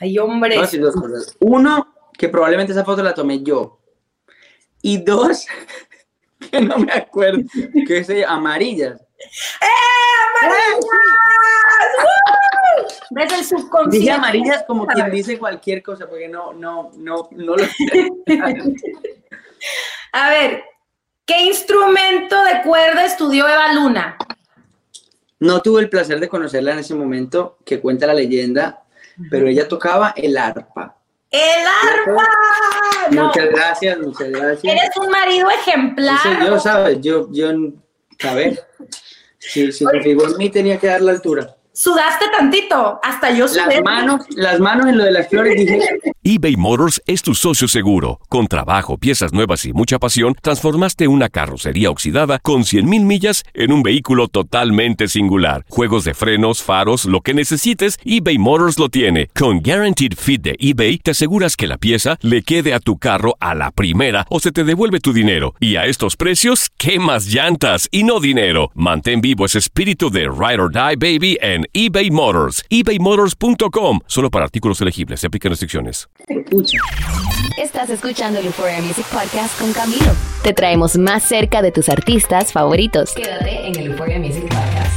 Ay, 0.00 0.18
hombre. 0.18 0.58
A 0.58 0.62
decir 0.62 0.80
dos 0.80 0.96
cosas. 0.96 1.36
Uno, 1.38 1.94
que 2.18 2.28
probablemente 2.28 2.72
esa 2.72 2.84
foto 2.84 3.02
la 3.04 3.14
tomé 3.14 3.44
yo. 3.44 3.78
Y 4.82 4.98
dos, 4.98 5.46
que 6.50 6.60
no 6.60 6.76
me 6.78 6.92
acuerdo, 6.92 7.42
que 7.86 7.98
es 7.98 8.08
de 8.08 8.24
amarillas. 8.24 9.00
Desde 13.10 13.36
el 13.36 13.44
subconsciente. 13.44 13.98
Dije 13.98 14.10
amarillas 14.10 14.64
como 14.66 14.86
quien 14.86 15.10
dice 15.10 15.38
cualquier 15.38 15.82
cosa, 15.82 16.08
porque 16.08 16.28
no, 16.28 16.52
no, 16.52 16.90
no, 16.96 17.28
no 17.30 17.56
lo. 17.56 17.64
A 20.12 20.28
ver, 20.28 20.64
¿qué 21.24 21.42
instrumento 21.42 22.42
de 22.44 22.62
cuerda 22.62 23.04
estudió 23.04 23.46
Eva 23.48 23.72
Luna? 23.72 24.16
No 25.38 25.60
tuve 25.60 25.82
el 25.82 25.88
placer 25.88 26.20
de 26.20 26.28
conocerla 26.28 26.72
en 26.72 26.80
ese 26.80 26.94
momento, 26.94 27.58
que 27.64 27.80
cuenta 27.80 28.06
la 28.06 28.14
leyenda, 28.14 28.84
pero 29.30 29.46
ella 29.46 29.68
tocaba 29.68 30.14
el 30.16 30.36
arpa. 30.36 30.96
¡El 31.30 31.66
arpa! 31.66 32.28
No, 33.14 33.26
Muchas 33.26 33.48
gracias, 33.50 33.98
muchas 33.98 34.30
gracias. 34.30 34.64
eres 34.64 34.90
un 35.00 35.08
marido 35.10 35.48
ejemplar. 35.50 36.18
Sí, 36.22 36.28
yo, 36.44 36.58
¿sabes? 36.58 37.00
Yo, 37.00 37.28
yo, 37.32 37.50
a 38.28 38.34
ver, 38.34 38.64
si, 39.38 39.72
si 39.72 39.84
me 39.86 40.02
fijó 40.02 40.26
en 40.28 40.36
mí 40.36 40.48
tenía 40.50 40.78
que 40.78 40.86
dar 40.86 41.00
la 41.00 41.12
altura. 41.12 41.56
Sudaste 41.72 42.26
tantito, 42.36 43.00
hasta 43.02 43.30
yo 43.30 43.48
sudé. 43.48 43.76
Las 43.76 43.82
manos, 43.82 44.26
las 44.36 44.60
manos 44.60 44.86
en 44.86 44.98
lo 44.98 45.04
de 45.04 45.10
las 45.10 45.28
flores, 45.28 45.56
dije, 45.56 45.78
eBay 46.24 46.54
Motors 46.54 47.02
es 47.08 47.22
tu 47.22 47.34
socio 47.34 47.66
seguro. 47.66 48.20
Con 48.28 48.46
trabajo, 48.46 48.96
piezas 48.96 49.32
nuevas 49.32 49.64
y 49.64 49.72
mucha 49.72 49.98
pasión, 49.98 50.36
transformaste 50.40 51.08
una 51.08 51.28
carrocería 51.28 51.90
oxidada 51.90 52.38
con 52.38 52.62
100.000 52.62 52.84
millas 53.04 53.42
en 53.54 53.72
un 53.72 53.82
vehículo 53.82 54.28
totalmente 54.28 55.08
singular. 55.08 55.66
Juegos 55.68 56.04
de 56.04 56.14
frenos, 56.14 56.62
faros, 56.62 57.06
lo 57.06 57.22
que 57.22 57.34
necesites, 57.34 57.98
eBay 58.04 58.38
Motors 58.38 58.78
lo 58.78 58.88
tiene. 58.88 59.30
Con 59.34 59.64
Guaranteed 59.64 60.12
Fit 60.16 60.42
de 60.42 60.54
eBay, 60.60 60.98
te 60.98 61.10
aseguras 61.10 61.56
que 61.56 61.66
la 61.66 61.76
pieza 61.76 62.16
le 62.20 62.42
quede 62.42 62.72
a 62.72 62.78
tu 62.78 62.98
carro 62.98 63.34
a 63.40 63.56
la 63.56 63.72
primera 63.72 64.24
o 64.30 64.38
se 64.38 64.52
te 64.52 64.62
devuelve 64.62 65.00
tu 65.00 65.12
dinero. 65.12 65.56
Y 65.58 65.74
a 65.74 65.86
estos 65.86 66.14
precios, 66.14 66.70
¿qué 66.78 67.00
más 67.00 67.26
llantas 67.26 67.88
y 67.90 68.04
no 68.04 68.20
dinero? 68.20 68.70
Mantén 68.74 69.22
vivo 69.22 69.44
ese 69.44 69.58
espíritu 69.58 70.08
de 70.08 70.30
Ride 70.30 70.62
or 70.62 70.72
Die 70.72 70.96
Baby 70.96 71.38
en 71.40 71.66
eBay 71.72 72.12
Motors. 72.12 72.62
ebaymotors.com. 72.70 73.98
Solo 74.06 74.30
para 74.30 74.44
artículos 74.44 74.80
elegibles. 74.80 75.18
Se 75.18 75.26
aplican 75.26 75.50
restricciones. 75.50 76.11
Pucha. 76.50 76.78
Estás 77.58 77.90
escuchando 77.90 78.38
el 78.38 78.46
Euphoria 78.46 78.80
Music 78.80 79.06
Podcast 79.06 79.58
con 79.60 79.72
Camilo. 79.72 80.12
Te 80.42 80.52
traemos 80.52 80.96
más 80.96 81.22
cerca 81.22 81.62
de 81.62 81.72
tus 81.72 81.88
artistas 81.88 82.52
favoritos. 82.52 83.12
Quédate 83.14 83.66
en 83.66 83.78
el 83.78 83.86
Euphoria 83.88 84.18
Music 84.18 84.42
Podcast. 84.42 84.92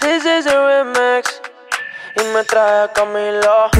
This 0.00 0.24
is 0.24 0.46
a 0.46 0.84
remix 0.84 1.40
y 2.16 2.34
me 2.34 2.44
trae 2.44 2.84
a 2.84 2.92
Camilo. 2.92 3.70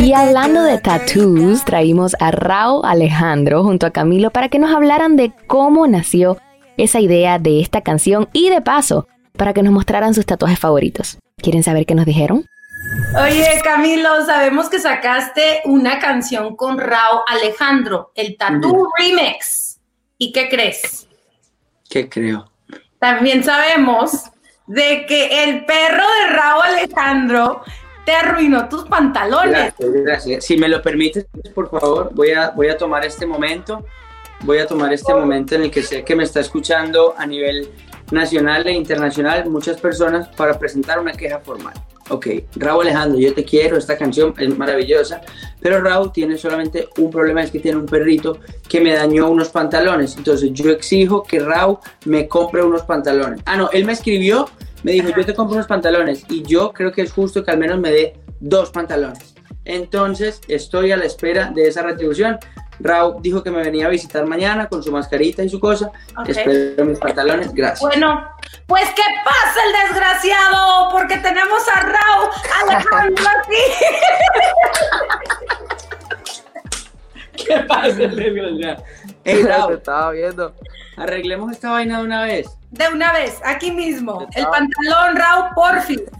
Y 0.00 0.12
hablando 0.14 0.62
de 0.64 0.78
tattoos, 0.78 1.64
traímos 1.64 2.16
a 2.18 2.32
Rao 2.32 2.84
Alejandro 2.84 3.62
junto 3.62 3.86
a 3.86 3.90
Camilo 3.90 4.30
para 4.30 4.48
que 4.48 4.58
nos 4.58 4.74
hablaran 4.74 5.16
de 5.16 5.32
cómo 5.46 5.86
nació 5.86 6.38
esa 6.76 6.98
idea 6.98 7.38
de 7.38 7.60
esta 7.60 7.82
canción 7.82 8.28
y 8.32 8.50
de 8.50 8.60
paso, 8.62 9.06
para 9.36 9.52
que 9.52 9.62
nos 9.62 9.72
mostraran 9.72 10.14
sus 10.14 10.26
tatuajes 10.26 10.58
favoritos. 10.58 11.18
¿Quieren 11.36 11.62
saber 11.62 11.86
qué 11.86 11.94
nos 11.94 12.06
dijeron? 12.06 12.46
Oye, 13.20 13.60
Camilo, 13.62 14.24
sabemos 14.24 14.68
que 14.70 14.78
sacaste 14.78 15.60
una 15.64 15.98
canción 15.98 16.56
con 16.56 16.78
Rao 16.78 17.24
Alejandro, 17.26 18.12
el 18.14 18.36
Tattoo 18.36 18.90
Remix. 18.98 19.78
¿Y 20.18 20.32
qué 20.32 20.48
crees? 20.48 21.06
¿Qué 21.88 22.08
creo? 22.08 22.50
También 22.98 23.44
sabemos 23.44 24.30
de 24.66 25.04
que 25.06 25.44
el 25.44 25.64
perro 25.66 26.04
de 26.20 26.34
Rao 26.34 26.62
Alejandro 26.62 27.62
te 28.04 28.12
arruinó 28.12 28.68
tus 28.68 28.84
pantalones. 28.84 29.74
Gracias, 29.76 29.92
gracias. 29.92 30.44
Si 30.44 30.56
me 30.56 30.68
lo 30.68 30.80
permites, 30.80 31.26
por 31.54 31.70
favor, 31.70 32.10
voy 32.14 32.32
a, 32.32 32.50
voy 32.50 32.68
a 32.68 32.76
tomar 32.76 33.04
este 33.04 33.26
momento. 33.26 33.84
Voy 34.40 34.58
a 34.58 34.66
tomar 34.66 34.92
este 34.92 35.14
momento 35.14 35.54
en 35.54 35.62
el 35.62 35.70
que 35.70 35.82
sé 35.82 36.02
que 36.02 36.16
me 36.16 36.24
está 36.24 36.40
escuchando 36.40 37.14
a 37.16 37.26
nivel 37.26 37.70
nacional 38.10 38.66
e 38.66 38.72
internacional 38.72 39.48
muchas 39.48 39.80
personas 39.80 40.28
para 40.28 40.58
presentar 40.58 40.98
una 40.98 41.12
queja 41.12 41.38
formal. 41.40 41.74
Ok, 42.08 42.26
Raúl 42.56 42.82
Alejandro, 42.82 43.18
yo 43.18 43.32
te 43.32 43.44
quiero, 43.44 43.76
esta 43.76 43.96
canción 43.96 44.34
es 44.36 44.58
maravillosa, 44.58 45.22
pero 45.60 45.80
Raúl 45.80 46.12
tiene 46.12 46.36
solamente 46.36 46.88
un 46.98 47.10
problema, 47.10 47.42
es 47.42 47.50
que 47.50 47.60
tiene 47.60 47.78
un 47.78 47.86
perrito 47.86 48.38
que 48.68 48.80
me 48.80 48.92
dañó 48.92 49.30
unos 49.30 49.48
pantalones. 49.50 50.16
Entonces 50.16 50.50
yo 50.52 50.70
exijo 50.70 51.22
que 51.22 51.38
Raúl 51.38 51.78
me 52.04 52.28
compre 52.28 52.62
unos 52.62 52.82
pantalones. 52.82 53.40
Ah, 53.46 53.56
no, 53.56 53.70
él 53.70 53.84
me 53.84 53.92
escribió, 53.92 54.48
me 54.82 54.92
dijo, 54.92 55.08
yo 55.16 55.24
te 55.24 55.34
compro 55.34 55.54
unos 55.54 55.68
pantalones 55.68 56.24
y 56.28 56.42
yo 56.42 56.72
creo 56.72 56.92
que 56.92 57.02
es 57.02 57.12
justo 57.12 57.44
que 57.44 57.50
al 57.50 57.58
menos 57.58 57.78
me 57.78 57.90
dé 57.90 58.14
dos 58.40 58.70
pantalones. 58.70 59.34
Entonces 59.64 60.40
estoy 60.48 60.92
a 60.92 60.96
la 60.96 61.04
espera 61.04 61.50
de 61.54 61.68
esa 61.68 61.82
retribución. 61.82 62.38
Raúl 62.82 63.22
dijo 63.22 63.42
que 63.42 63.50
me 63.50 63.62
venía 63.62 63.86
a 63.86 63.88
visitar 63.90 64.26
mañana 64.26 64.68
con 64.68 64.82
su 64.82 64.90
mascarita 64.90 65.42
y 65.42 65.48
su 65.48 65.60
cosa. 65.60 65.90
Ok. 66.18 66.28
Espero 66.28 66.84
mis 66.84 66.98
pantalones, 66.98 67.54
gracias. 67.54 67.80
Bueno, 67.80 68.28
pues 68.66 68.88
que 68.90 69.02
pasa 69.24 69.60
el 69.66 69.72
desgraciado, 69.88 70.88
porque 70.90 71.16
tenemos 71.18 71.62
a 71.68 71.80
Rao 71.80 72.30
Alejandro 72.66 73.24
aquí. 73.40 73.56
¿Qué 77.46 77.58
pasa, 77.60 77.94
desgraciado? 77.94 78.82
Hey, 79.24 79.42
Raúl, 79.44 79.74
estaba 79.74 80.10
viendo. 80.10 80.54
arreglemos 80.96 81.52
esta 81.52 81.70
vaina 81.70 81.98
de 81.98 82.04
una 82.04 82.24
vez. 82.24 82.46
De 82.70 82.88
una 82.88 83.12
vez, 83.12 83.40
aquí 83.44 83.70
mismo. 83.70 84.26
El 84.34 84.44
pantalón 84.46 85.16
Rao, 85.16 85.50
porfi. 85.54 86.02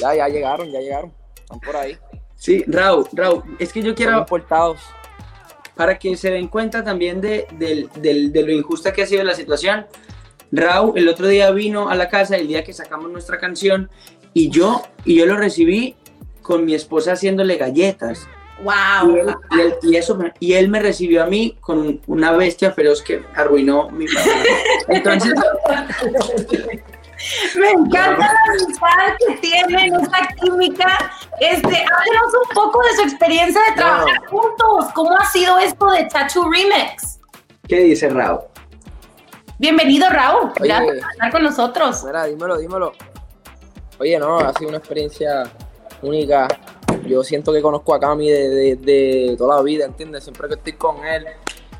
Ya, 0.00 0.12
ya 0.12 0.28
llegaron, 0.28 0.68
ya 0.72 0.80
llegaron. 0.80 1.12
Están 1.36 1.60
por 1.60 1.76
ahí. 1.76 1.96
Sí, 2.44 2.62
Raúl, 2.66 3.06
Raúl, 3.14 3.42
es 3.58 3.72
que 3.72 3.82
yo 3.82 3.94
quiero, 3.94 4.18
importados. 4.18 4.78
para 5.74 5.98
que 5.98 6.14
se 6.14 6.30
den 6.30 6.48
cuenta 6.48 6.84
también 6.84 7.18
de, 7.22 7.46
del- 7.58 7.88
del- 8.02 8.32
de 8.34 8.42
lo 8.42 8.52
injusta 8.52 8.92
que 8.92 9.02
ha 9.02 9.06
sido 9.06 9.24
la 9.24 9.32
situación, 9.32 9.86
Raúl 10.52 10.92
el 10.98 11.08
otro 11.08 11.26
día 11.26 11.50
vino 11.52 11.88
a 11.88 11.94
la 11.94 12.10
casa 12.10 12.36
el 12.36 12.46
día 12.46 12.62
que 12.62 12.74
sacamos 12.74 13.10
nuestra 13.10 13.38
canción 13.38 13.88
y 14.34 14.50
yo, 14.50 14.82
y 15.06 15.16
yo 15.16 15.24
lo 15.24 15.38
recibí 15.38 15.96
con 16.42 16.66
mi 16.66 16.74
esposa 16.74 17.12
haciéndole 17.12 17.56
galletas. 17.56 18.28
Y 18.60 18.62
Wow. 18.64 19.16
él, 19.16 19.34
y 19.50 19.60
él- 19.60 19.74
y 19.82 19.96
eso, 19.96 20.14
me- 20.14 20.32
y 20.38 20.52
él 20.52 20.68
me 20.68 20.80
recibió 20.80 21.22
a 21.22 21.26
mí 21.26 21.56
con 21.62 22.02
una 22.06 22.30
bestia 22.32 22.72
feroz 22.72 23.00
que 23.00 23.22
arruinó 23.34 23.88
mi 23.88 24.04
Entonces, 24.88 25.32
Me 27.56 27.70
encanta 27.70 28.18
la 28.18 28.40
amistad 28.50 29.16
que 29.26 29.34
tienen, 29.36 29.94
esa 29.94 30.26
química. 30.40 31.10
Este, 31.40 31.66
háblenos 31.66 32.34
un 32.48 32.54
poco 32.54 32.82
de 32.82 32.96
su 32.96 33.02
experiencia 33.02 33.60
de 33.70 33.72
trabajar 33.76 34.26
juntos. 34.28 34.86
¿Cómo 34.94 35.16
ha 35.18 35.24
sido 35.26 35.58
esto 35.58 35.86
de 35.90 36.04
Tattoo 36.04 36.50
Remix? 36.50 37.18
¿qué 37.68 37.80
dice 37.80 38.08
Raúl? 38.10 38.40
Bienvenido, 39.58 40.08
Raúl. 40.10 40.50
Oye. 40.60 40.68
Gracias 40.68 40.96
por 41.00 41.10
estar 41.12 41.32
con 41.32 41.42
nosotros. 41.44 42.04
Mira, 42.04 42.24
dímelo, 42.24 42.58
dímelo. 42.58 42.92
Oye, 43.98 44.18
no, 44.18 44.38
ha 44.40 44.52
sido 44.52 44.68
una 44.68 44.78
experiencia 44.78 45.44
única. 46.02 46.48
Yo 47.06 47.22
siento 47.22 47.52
que 47.52 47.62
conozco 47.62 47.94
a 47.94 48.00
Cami 48.00 48.28
de, 48.28 48.48
de- 48.50 48.76
de 48.76 49.34
toda 49.38 49.56
la 49.56 49.62
vida, 49.62 49.84
¿entiendes? 49.86 50.24
Siempre 50.24 50.48
que 50.48 50.54
estoy 50.54 50.72
con 50.74 51.04
él, 51.06 51.26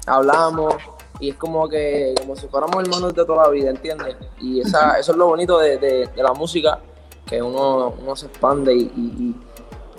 hablamos 0.06 0.76
y 1.20 1.30
es 1.30 1.36
como 1.36 1.68
que 1.68 2.14
como 2.20 2.34
si 2.36 2.46
fuéramos 2.48 2.76
hermanos 2.82 3.14
de 3.14 3.24
toda 3.24 3.44
la 3.44 3.50
vida, 3.50 3.70
¿entiendes? 3.70 4.16
Y 4.40 4.60
esa, 4.60 4.98
eso 4.98 5.12
es 5.12 5.18
lo 5.18 5.26
bonito 5.28 5.58
de, 5.58 5.78
de- 5.78 6.06
de 6.08 6.22
la 6.22 6.32
música, 6.32 6.80
que 7.26 7.40
uno, 7.40 7.94
uno 8.02 8.16
se 8.16 8.26
expande 8.26 8.74
y, 8.74 8.80
y- 8.82 9.14
y, 9.18 9.34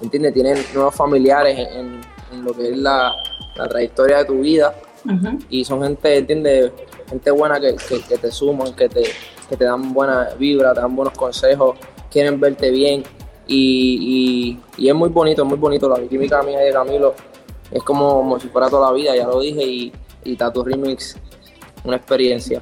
¿entiendes? 0.03 0.33
Tiene 0.33 0.55
nuevos 0.73 0.93
familiares 0.95 1.57
en, 1.57 1.77
en- 1.79 2.01
en 2.33 2.43
lo 2.43 2.53
que 2.53 2.69
es 2.71 2.77
la, 2.77 3.13
la 3.55 3.67
trayectoria 3.67 4.17
de 4.19 4.25
tu 4.25 4.39
vida 4.41 4.75
y 5.49 5.63
son 5.63 5.81
gente, 5.83 6.17
¿entiendes? 6.17 6.71
Gente 7.09 7.31
buena 7.31 7.59
que, 7.59 7.75
que- 7.75 8.01
que 8.01 8.17
te 8.17 8.31
suman, 8.31 8.73
que 8.75 8.89
te, 8.89 9.03
que 9.47 9.55
te 9.55 9.63
dan 9.63 9.93
buena 9.93 10.29
vibra, 10.37 10.73
te 10.73 10.81
dan 10.81 10.95
buenos 10.95 11.13
consejos, 11.17 11.77
quieren 12.11 12.39
verte 12.39 12.71
bien 12.71 13.03
y, 13.47 14.59
y- 14.77 14.89
es 14.89 14.95
muy 14.95 15.09
bonito, 15.09 15.43
es 15.43 15.47
muy 15.47 15.57
bonito 15.57 15.87
la 15.87 15.99
química 16.07 16.41
mía 16.43 16.61
y 16.63 16.67
de 16.67 16.73
Camilo 16.73 17.13
es 17.71 17.81
como, 17.83 18.15
como 18.17 18.39
si 18.39 18.47
fuera 18.49 18.69
toda 18.69 18.87
la 18.89 18.93
vida, 18.95 19.15
ya 19.15 19.25
lo 19.27 19.39
dije 19.39 19.63
y, 19.63 19.93
y 20.25 20.35
Tattoo 20.35 20.65
Remix, 20.65 21.17
una 21.83 21.97
experiencia. 21.97 22.61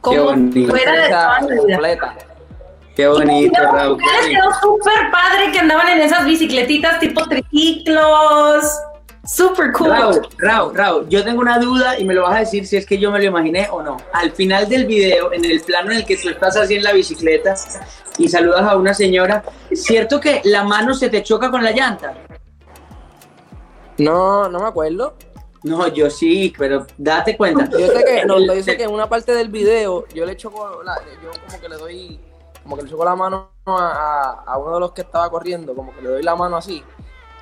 Como 0.00 0.24
bonito. 0.24 0.70
fuera 0.70 1.42
de 1.42 1.56
completa. 1.56 2.16
Qué 2.96 3.06
bonito, 3.06 3.60
qué 3.98 4.30
quedó 4.30 4.52
súper 4.60 5.10
padre 5.10 5.52
que 5.52 5.58
andaban 5.58 5.88
en 5.88 6.00
esas 6.00 6.24
bicicletitas 6.24 6.98
tipo 6.98 7.22
triciclos. 7.26 8.64
Super 9.24 9.72
cool. 9.72 9.90
Raúl, 9.90 10.28
Raúl, 10.38 10.74
Raúl, 10.74 11.08
yo 11.08 11.22
tengo 11.22 11.40
una 11.40 11.58
duda 11.58 11.98
y 11.98 12.04
me 12.04 12.14
lo 12.14 12.22
vas 12.22 12.36
a 12.36 12.38
decir 12.40 12.66
si 12.66 12.76
es 12.76 12.86
que 12.86 12.98
yo 12.98 13.10
me 13.10 13.18
lo 13.18 13.26
imaginé 13.26 13.68
o 13.70 13.82
no. 13.82 13.98
Al 14.12 14.32
final 14.32 14.68
del 14.68 14.86
video, 14.86 15.32
en 15.32 15.44
el 15.44 15.60
plano 15.60 15.90
en 15.92 15.98
el 15.98 16.04
que 16.06 16.16
tú 16.16 16.30
estás 16.30 16.56
así 16.56 16.76
en 16.76 16.82
la 16.82 16.92
bicicleta 16.92 17.54
y 18.18 18.28
saludas 18.28 18.62
a 18.62 18.76
una 18.76 18.94
señora, 18.94 19.44
¿es 19.70 19.84
cierto 19.84 20.20
que 20.20 20.40
la 20.44 20.64
mano 20.64 20.94
se 20.94 21.10
te 21.10 21.22
choca 21.22 21.50
con 21.50 21.62
la 21.62 21.72
llanta? 21.72 22.14
No, 23.98 24.48
no 24.48 24.58
me 24.58 24.68
acuerdo. 24.68 25.14
No, 25.62 25.86
yo 25.88 26.08
sí, 26.10 26.52
pero 26.56 26.86
date 26.96 27.36
cuenta. 27.36 27.68
Yo 27.70 27.86
sé 27.88 28.04
que, 28.04 28.24
no, 28.24 28.38
yo 28.40 28.62
sé 28.62 28.76
que 28.76 28.84
en 28.84 28.90
una 28.92 29.08
parte 29.08 29.32
del 29.34 29.48
video 29.48 30.06
yo 30.08 30.24
le 30.24 30.36
choco 30.36 30.82
la, 30.82 30.96
yo 31.22 31.30
como 31.46 31.60
que 31.60 31.68
le 31.68 31.76
doy, 31.76 32.20
como 32.62 32.76
que 32.76 32.82
le 32.84 32.88
choco 32.90 33.04
la 33.04 33.14
mano 33.14 33.50
a, 33.66 33.72
a- 34.46 34.52
a 34.52 34.58
uno 34.58 34.74
de 34.74 34.80
los 34.80 34.92
que 34.92 35.02
estaba 35.02 35.28
corriendo, 35.30 35.74
como 35.74 35.94
que 35.94 36.00
le 36.02 36.08
doy 36.08 36.22
la 36.22 36.34
mano 36.34 36.56
así, 36.56 36.82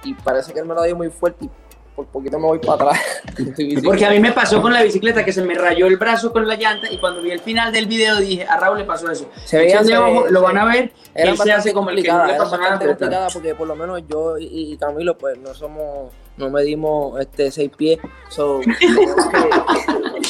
y 0.03 0.15
parece 0.15 0.53
que 0.53 0.59
él 0.59 0.67
me 0.67 0.75
la 0.75 0.83
dio 0.85 0.97
muy 0.97 1.11
fuerte 1.11 1.45
y 1.45 1.51
por 1.99 2.07
poquito 2.07 2.39
me 2.39 2.47
voy 2.47 2.59
para 2.61 2.75
atrás. 2.75 3.01
Porque 3.85 4.07
a 4.07 4.11
mí 4.11 4.21
me 4.21 4.31
pasó 4.31 4.63
con 4.63 4.73
la 4.73 4.83
bicicleta 4.85 5.25
que 5.25 5.33
se 5.33 5.43
me 5.43 5.55
rayó 5.55 5.87
el 5.87 5.97
brazo 5.97 6.33
con 6.33 6.47
la 6.47 6.55
llanta 6.55 6.89
y 6.91 6.97
cuando 6.99 7.21
vi 7.23 7.33
el 7.33 7.41
final 7.41 7.73
del 7.73 7.87
video 7.87 8.17
dije, 8.21 8.45
a 8.45 8.57
Raúl 8.57 8.79
le 8.79 8.85
pasó 8.85 9.11
eso. 9.11 9.29
Se 9.45 9.59
veía- 9.59 9.83
se 9.83 9.99
ojo, 9.99 10.29
lo 10.29 10.41
van 10.43 10.59
a 10.59 10.65
ver, 10.65 10.93
Era 11.13 11.31
él 11.33 11.37
se 11.37 11.51
hace 11.53 11.73
como 11.73 11.91
el 11.91 12.01
que 12.01 12.09
no 12.09 12.19
complicada, 12.19 12.35
era 12.37 12.45
bastante 12.45 12.87
complicada 12.87 13.29
porque 13.33 13.55
por 13.57 13.67
lo 13.67 13.75
menos 13.75 14.01
yo 14.09 14.39
y, 14.39 14.73
y 14.73 14.77
Camilo 14.77 15.19
pues 15.19 15.37
no 15.39 15.53
somos, 15.55 16.13
no 16.37 16.51
medimos 16.51 17.21
este 17.21 17.51
seis 17.51 17.71
pies, 17.77 17.99
so, 18.29 18.61
teníamos 18.81 19.27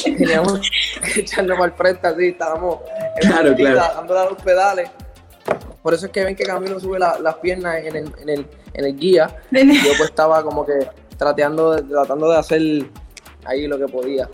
que, 0.03 0.11
teníamos 0.13 0.71
que 1.13 1.19
echarnos 1.21 1.55
para 1.57 1.71
el 1.71 1.77
frente 1.77 2.07
así, 2.07 2.27
estábamos 2.29 2.79
en 3.21 3.29
Claro, 3.29 3.53
claro. 3.55 3.81
dándole 3.95 4.19
a 4.21 4.25
los 4.25 4.41
pedales. 4.41 4.89
Por 5.83 5.93
eso 5.93 6.07
es 6.07 6.11
que 6.11 6.23
ven 6.25 6.35
que 6.35 6.43
Camilo 6.43 6.79
sube 6.79 6.97
la- 6.99 7.19
las 7.19 7.35
piernas 7.35 7.77
en 7.83 7.95
el, 7.95 8.11
en 8.21 8.29
el, 8.29 8.45
en 8.73 8.85
el 8.85 8.95
guía. 8.97 9.27
Yo 9.51 9.61
pues 9.97 10.09
estaba 10.09 10.43
como 10.43 10.65
que 10.65 10.73
trateando, 11.19 11.73
de- 11.75 11.83
tratando 11.83 12.31
de 12.31 12.37
hacer 12.37 12.61
ahí 13.45 13.67
lo 13.67 13.77
que 13.77 13.85
podía. 13.87 14.27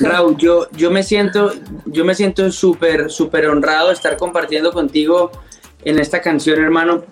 Raúl, 0.00 0.36
yo, 0.38 0.68
yo 0.70 0.90
me 0.92 1.02
siento, 1.02 1.52
yo 1.86 2.04
me 2.04 2.14
siento 2.14 2.50
súper, 2.52 3.10
súper 3.10 3.48
honrado 3.48 3.88
de 3.88 3.94
estar 3.94 4.16
compartiendo 4.16 4.72
contigo 4.72 5.32
en 5.84 5.98
esta 5.98 6.22
canción, 6.22 6.62
hermano. 6.62 7.02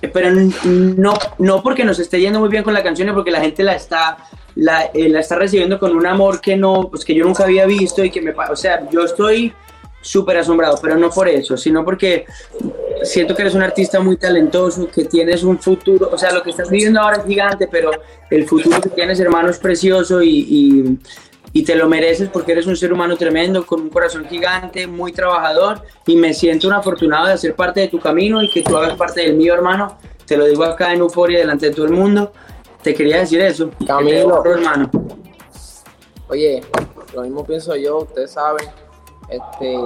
Eh, 0.00 0.08
Pero 0.08 0.30
no, 0.64 1.12
no 1.38 1.62
porque 1.62 1.84
nos 1.84 1.98
esté 1.98 2.18
yendo 2.18 2.40
muy 2.40 2.48
bien 2.48 2.64
con 2.64 2.72
la 2.72 2.82
canción, 2.82 3.14
porque 3.14 3.30
la 3.30 3.40
gente 3.40 3.62
la 3.62 3.74
está, 3.74 4.16
la, 4.54 4.86
eh, 4.94 5.10
la 5.10 5.20
está 5.20 5.36
recibiendo 5.36 5.78
con 5.78 5.94
un 5.94 6.06
amor 6.06 6.40
que 6.40 6.56
no, 6.56 6.88
pues 6.88 7.04
que 7.04 7.14
yo 7.14 7.24
nunca 7.24 7.44
había 7.44 7.66
visto 7.66 8.02
y 8.02 8.10
que 8.10 8.22
me, 8.22 8.32
o 8.32 8.56
sea, 8.56 8.88
yo 8.90 9.02
estoy 9.02 9.52
súper 10.00 10.38
asombrado, 10.38 10.78
pero 10.80 10.96
no 10.96 11.10
por 11.10 11.28
eso, 11.28 11.56
sino 11.58 11.84
porque 11.84 12.24
siento 13.04 13.34
que 13.34 13.42
eres 13.42 13.54
un 13.54 13.62
artista 13.62 14.00
muy 14.00 14.16
talentoso, 14.16 14.88
que 14.88 15.04
tienes 15.04 15.42
un 15.42 15.58
futuro, 15.58 16.10
o 16.12 16.18
sea, 16.18 16.32
lo 16.32 16.42
que 16.42 16.50
estás 16.50 16.70
viviendo 16.70 17.00
ahora 17.00 17.18
es 17.18 17.24
gigante, 17.26 17.68
pero 17.70 17.90
el 18.30 18.46
futuro 18.46 18.80
que 18.80 18.88
tienes, 18.90 19.18
hermano, 19.20 19.50
es 19.50 19.58
precioso 19.58 20.22
y, 20.22 20.28
y- 20.48 20.98
y 21.54 21.64
te 21.64 21.74
lo 21.74 21.88
mereces 21.88 22.28
porque 22.28 22.52
eres 22.52 22.66
un 22.66 22.76
ser 22.76 22.92
humano 22.92 23.16
tremendo, 23.16 23.64
con 23.64 23.80
un 23.80 23.88
corazón 23.88 24.26
gigante, 24.28 24.86
muy 24.86 25.12
trabajador 25.12 25.80
y 26.06 26.14
me 26.16 26.34
siento 26.34 26.68
un 26.68 26.74
afortunado 26.74 27.26
de 27.26 27.32
hacer 27.32 27.54
parte 27.54 27.80
de 27.80 27.88
tu 27.88 27.98
camino 27.98 28.42
y 28.42 28.50
que 28.50 28.62
tú 28.62 28.76
hagas 28.76 28.94
parte 28.96 29.22
del 29.22 29.34
mío, 29.34 29.54
hermano. 29.54 29.96
Te 30.26 30.36
lo 30.36 30.44
digo 30.44 30.62
acá 30.64 30.92
en 30.92 31.00
Euforia 31.00 31.38
delante 31.38 31.70
de 31.70 31.74
todo 31.74 31.86
el 31.86 31.92
mundo. 31.92 32.32
Te 32.82 32.94
quería 32.94 33.20
decir 33.20 33.40
eso. 33.40 33.70
te 33.78 33.86
Camilo. 33.86 34.26
honro, 34.26 34.52
hermano. 34.52 34.90
Oye, 36.28 36.60
lo 37.14 37.22
mismo 37.22 37.44
pienso 37.46 37.74
yo, 37.76 38.00
ustedes 38.00 38.30
saben, 38.32 38.68
este, 39.30 39.78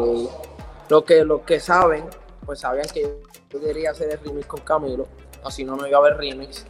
lo 0.89 1.05
que, 1.05 1.25
los 1.25 1.43
que 1.43 1.61
saben, 1.61 2.03
pues 2.45 2.61
sabían 2.61 2.87
que 2.93 3.21
yo 3.51 3.61
quería 3.61 3.91
hacer 3.91 4.11
el 4.11 4.19
remix 4.19 4.47
con 4.47 4.61
Camilo, 4.61 5.07
o 5.43 5.51
si 5.51 5.65
no, 5.65 5.77
no 5.77 5.87
iba 5.87 5.99
a 5.99 6.01
haber 6.01 6.17
remix, 6.17 6.65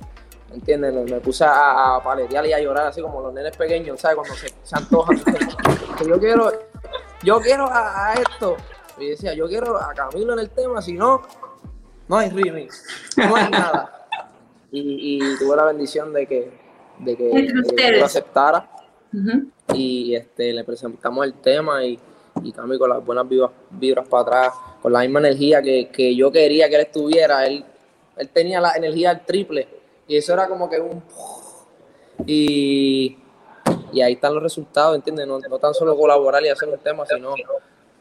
¿entiendes? 0.53 0.93
Me, 0.95 1.05
me 1.05 1.21
puse 1.21 1.45
a, 1.45 1.97
a 1.97 2.03
paletear 2.03 2.47
y 2.47 2.53
a 2.53 2.61
llorar 2.61 2.87
así 2.87 3.01
como 3.01 3.21
los 3.21 3.33
nenes 3.33 3.57
pequeños, 3.57 4.01
¿sabes? 4.01 4.17
Cuando 4.17 4.35
se, 4.35 4.49
se 4.63 4.77
antojan. 4.77 5.19
que 5.99 6.07
yo 6.07 6.19
quiero, 6.19 6.53
yo 7.23 7.41
quiero 7.41 7.67
a, 7.67 8.09
a 8.09 8.15
esto, 8.15 8.57
y 8.99 9.09
decía, 9.11 9.35
yo 9.35 9.49
quiero 9.49 9.77
a 9.77 9.95
Camilo 9.95 10.33
en 10.35 10.39
el 10.41 10.51
tema, 10.51 10.83
si 10.83 10.93
no, 10.93 11.23
no 12.09 12.17
hay 12.17 12.31
remix, 12.31 12.85
no 13.17 13.37
hay 13.37 13.51
nada. 13.51 14.09
Y, 14.71 15.19
y 15.19 15.39
tuve 15.39 15.55
la 15.57 15.65
bendición 15.65 16.13
de 16.13 16.27
que, 16.27 16.51
de 16.99 17.17
que, 17.17 17.25
de 17.25 17.99
lo 17.99 18.05
aceptara 18.07 18.71
Ujú. 19.13 19.49
y 19.75 20.15
este, 20.15 20.53
le 20.53 20.65
presentamos 20.65 21.27
el 21.27 21.35
tema 21.35 21.85
y, 21.85 21.99
y 22.43 22.53
Cami 22.53 22.79
con 22.79 22.91
las 22.91 23.05
buenas 23.05 23.29
vibras, 23.29 23.51
vibras 23.71 24.09
para 24.09 24.23
atrás, 24.23 24.55
con 24.81 24.93
la 24.93 25.01
misma 25.01 25.21
energía 25.21 25.63
que, 25.63 25.89
que 25.89 26.15
yo 26.15 26.31
quería 26.31 26.69
que 26.69 26.77
él 26.77 26.81
estuviera, 26.83 27.47
él, 27.47 27.65
él 28.17 28.29
tenía 28.29 28.61
la 28.61 28.73
energía 28.73 29.11
al 29.11 29.25
triple 29.25 29.69
y 30.07 30.17
eso 30.17 30.33
era 30.33 30.49
como 30.49 30.69
que 30.69 30.81
un... 30.81 31.03
Y, 32.27 33.17
y 33.93 34.01
ahí 34.01 34.13
están 34.15 34.35
los 34.35 34.43
resultados, 34.43 34.95
¿entiendes? 34.95 35.27
No, 35.27 35.39
no 35.39 35.59
tan 35.59 35.75
solo 35.75 35.97
colaborar 35.97 36.45
y 36.45 36.49
hacer 36.49 36.69
un 36.69 36.79
tema, 36.79 37.05
sino 37.07 37.35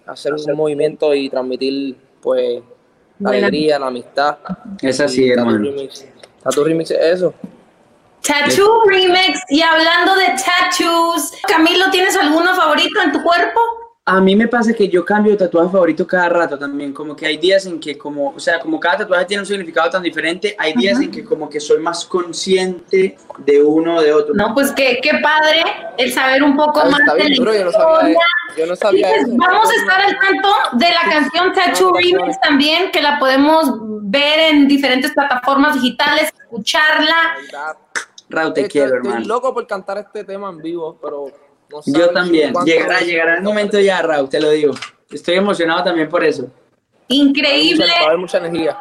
hacer 0.06 0.34
un 0.34 0.56
movimiento 0.56 1.14
y 1.14 1.30
transmitir 1.30 1.98
pues 2.22 2.62
la 3.20 3.30
alegría, 3.30 3.80
la 3.80 3.88
amistad. 3.88 4.38
Es 4.82 5.00
así, 5.00 5.30
hermano. 5.30 5.58
Remix. 5.58 6.06
Tattoo 6.44 6.64
Remix 6.64 6.92
es 6.92 7.00
eso. 7.00 7.34
Tattoo 8.22 8.84
Remix. 8.86 9.40
Y 9.50 9.62
hablando 9.62 10.16
de 10.16 10.28
tattoos, 10.28 11.32
Camilo, 11.48 11.90
¿tienes 11.92 12.16
alguno 12.18 12.56
favorito 12.56 13.02
en 13.04 13.12
tu 13.12 13.22
cuerpo? 13.24 13.60
A 14.04 14.20
mí 14.20 14.36
me 14.36 14.48
pasa 14.48 14.74
que 14.74 14.90
yo 14.90 15.06
cambio 15.06 15.34
de 15.34 15.38
tatuaje 15.38 15.70
favorito 15.72 16.08
cada 16.08 16.28
rato 16.28 16.58
también, 16.58 16.92
como 16.92 17.16
que 17.16 17.28
hay 17.28 17.38
días 17.38 17.68
en 17.68 17.80
que 17.80 17.96
como, 18.00 18.30
o 18.32 18.40
sea, 18.40 18.60
como 18.60 18.80
cada 18.80 18.98
tatuaje 18.98 19.26
tiene 19.26 19.42
un 19.42 19.46
significado 19.46 19.92
tan 19.92 20.02
diferente, 20.02 20.56
hay 20.58 20.74
días 20.74 21.00
en 21.00 21.12
que 21.12 21.24
como 21.24 21.48
que 21.48 21.60
soy 21.60 21.80
más 21.80 22.04
consciente 22.06 23.16
de 23.38 23.62
uno 23.62 23.98
o 23.98 24.02
de 24.02 24.12
otro. 24.12 24.34
No, 24.34 24.56
pues 24.56 24.72
qué, 24.72 25.00
qué 25.04 25.12
padre 25.22 25.64
el 26.00 26.12
saber 26.12 26.42
un 26.42 26.58
poco 26.58 26.80
Ah, 26.82 26.90
más 26.90 27.00
está 27.02 27.14
de 27.14 27.20
bien, 27.26 27.34
la 27.34 27.42
bro, 27.44 27.54
yo 27.54 27.66
no 27.66 27.72
sabía. 27.72 28.18
Yo 28.58 28.66
no 28.66 28.76
sabía 28.76 29.08
Pues 29.08 29.22
eso. 29.22 29.34
vamos 29.38 29.70
a 29.70 29.76
estar 29.76 30.02
al 30.02 30.18
tanto 30.20 30.50
de 30.74 30.86
la 30.90 31.12
canción 31.12 31.54
Tattoo 31.54 31.94
Remix 31.94 32.42
también, 32.42 32.92
que 32.92 33.04
la 33.04 33.20
podemos 33.20 33.70
ver 34.02 34.52
en 34.52 34.68
diferentes 34.68 35.12
plataformas 35.12 35.76
digitales, 35.76 36.34
escucharla. 36.42 37.36
Raúl, 38.30 38.54
te 38.54 38.62
Estoy- 38.62 38.72
quiero, 38.72 38.96
estoy 38.96 39.12
hermano. 39.12 39.28
loco 39.28 39.54
por 39.54 39.68
cantar 39.68 40.00
este 40.00 40.24
tema 40.24 40.50
en 40.50 40.58
vivo, 40.58 40.98
pero 41.00 41.28
no 41.72 42.00
Yo 42.00 42.10
también. 42.10 42.54
Llegará, 42.66 43.00
llegará 43.00 43.36
el 43.36 43.44
momento 43.44 43.80
ya, 43.80 44.02
Raúl, 44.02 44.30
te 44.30 44.40
lo 44.40 44.52
digo. 44.52 44.74
Estoy 45.10 45.36
emocionado 45.36 45.84
también 45.84 46.10
por 46.10 46.24
eso. 46.24 46.48
Increíble. 47.08 47.86
Va 47.86 48.04
a 48.04 48.08
haber 48.08 48.18
mucha 48.18 48.38
energía. 48.38 48.78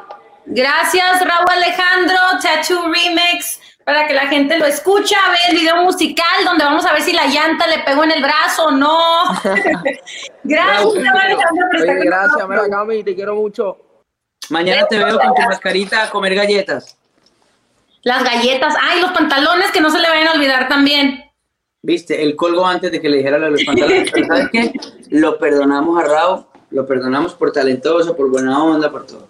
Gracias, 0.46 1.24
Raúl 1.24 1.48
Alejandro, 1.48 2.16
Tattoo 2.42 2.92
Remix, 2.92 3.60
para 3.84 4.06
que 4.06 4.14
la 4.14 4.26
gente 4.26 4.58
lo 4.58 4.66
escucha, 4.66 5.16
ve 5.30 5.38
el 5.50 5.56
video 5.56 5.76
musical 5.76 6.44
donde 6.44 6.64
vamos 6.64 6.84
a 6.86 6.92
ver 6.92 7.02
si 7.02 7.12
la 7.12 7.26
llanta 7.26 7.66
le 7.66 7.80
pegó 7.80 8.04
en 8.04 8.12
el 8.12 8.22
brazo 8.22 8.66
o 8.66 8.70
no. 8.70 8.98
Gracias, 10.44 10.82
Raúl, 10.82 11.06
Alejandro, 11.06 11.66
por 11.70 11.80
estar 11.80 11.96
Oye, 11.96 12.04
gracias, 12.04 12.32
nosotros. 12.32 12.48
mira, 12.48 12.76
Cami, 12.76 13.04
te 13.04 13.14
quiero 13.14 13.34
mucho. 13.34 13.76
Mañana 14.48 14.86
te 14.88 14.98
veo 14.98 15.18
con 15.18 15.34
tu 15.34 15.42
mascarita 15.42 16.04
a 16.04 16.10
comer 16.10 16.34
galletas. 16.34 16.96
Las 18.02 18.24
galletas, 18.24 18.74
ay, 18.80 19.00
los 19.00 19.12
pantalones 19.12 19.70
que 19.70 19.80
no 19.80 19.90
se 19.90 19.98
le 19.98 20.08
vayan 20.08 20.28
a 20.28 20.32
olvidar 20.32 20.68
también. 20.68 21.29
Viste, 21.82 22.22
el 22.22 22.36
colgo 22.36 22.66
antes 22.66 22.92
de 22.92 23.00
que 23.00 23.08
le 23.08 23.18
dijera 23.18 23.38
lo 23.38 23.46
de 23.46 23.50
los 23.52 23.64
pantalones. 23.64 24.10
Pero 24.12 24.26
¿sabes 24.28 24.48
qué? 24.52 24.72
Lo 25.08 25.38
perdonamos 25.38 26.02
a 26.02 26.06
Raúl, 26.06 26.44
lo 26.70 26.86
perdonamos 26.86 27.34
por 27.34 27.52
talentoso, 27.52 28.14
por 28.14 28.30
buena 28.30 28.62
onda, 28.62 28.90
por 28.90 29.06
todo. 29.06 29.29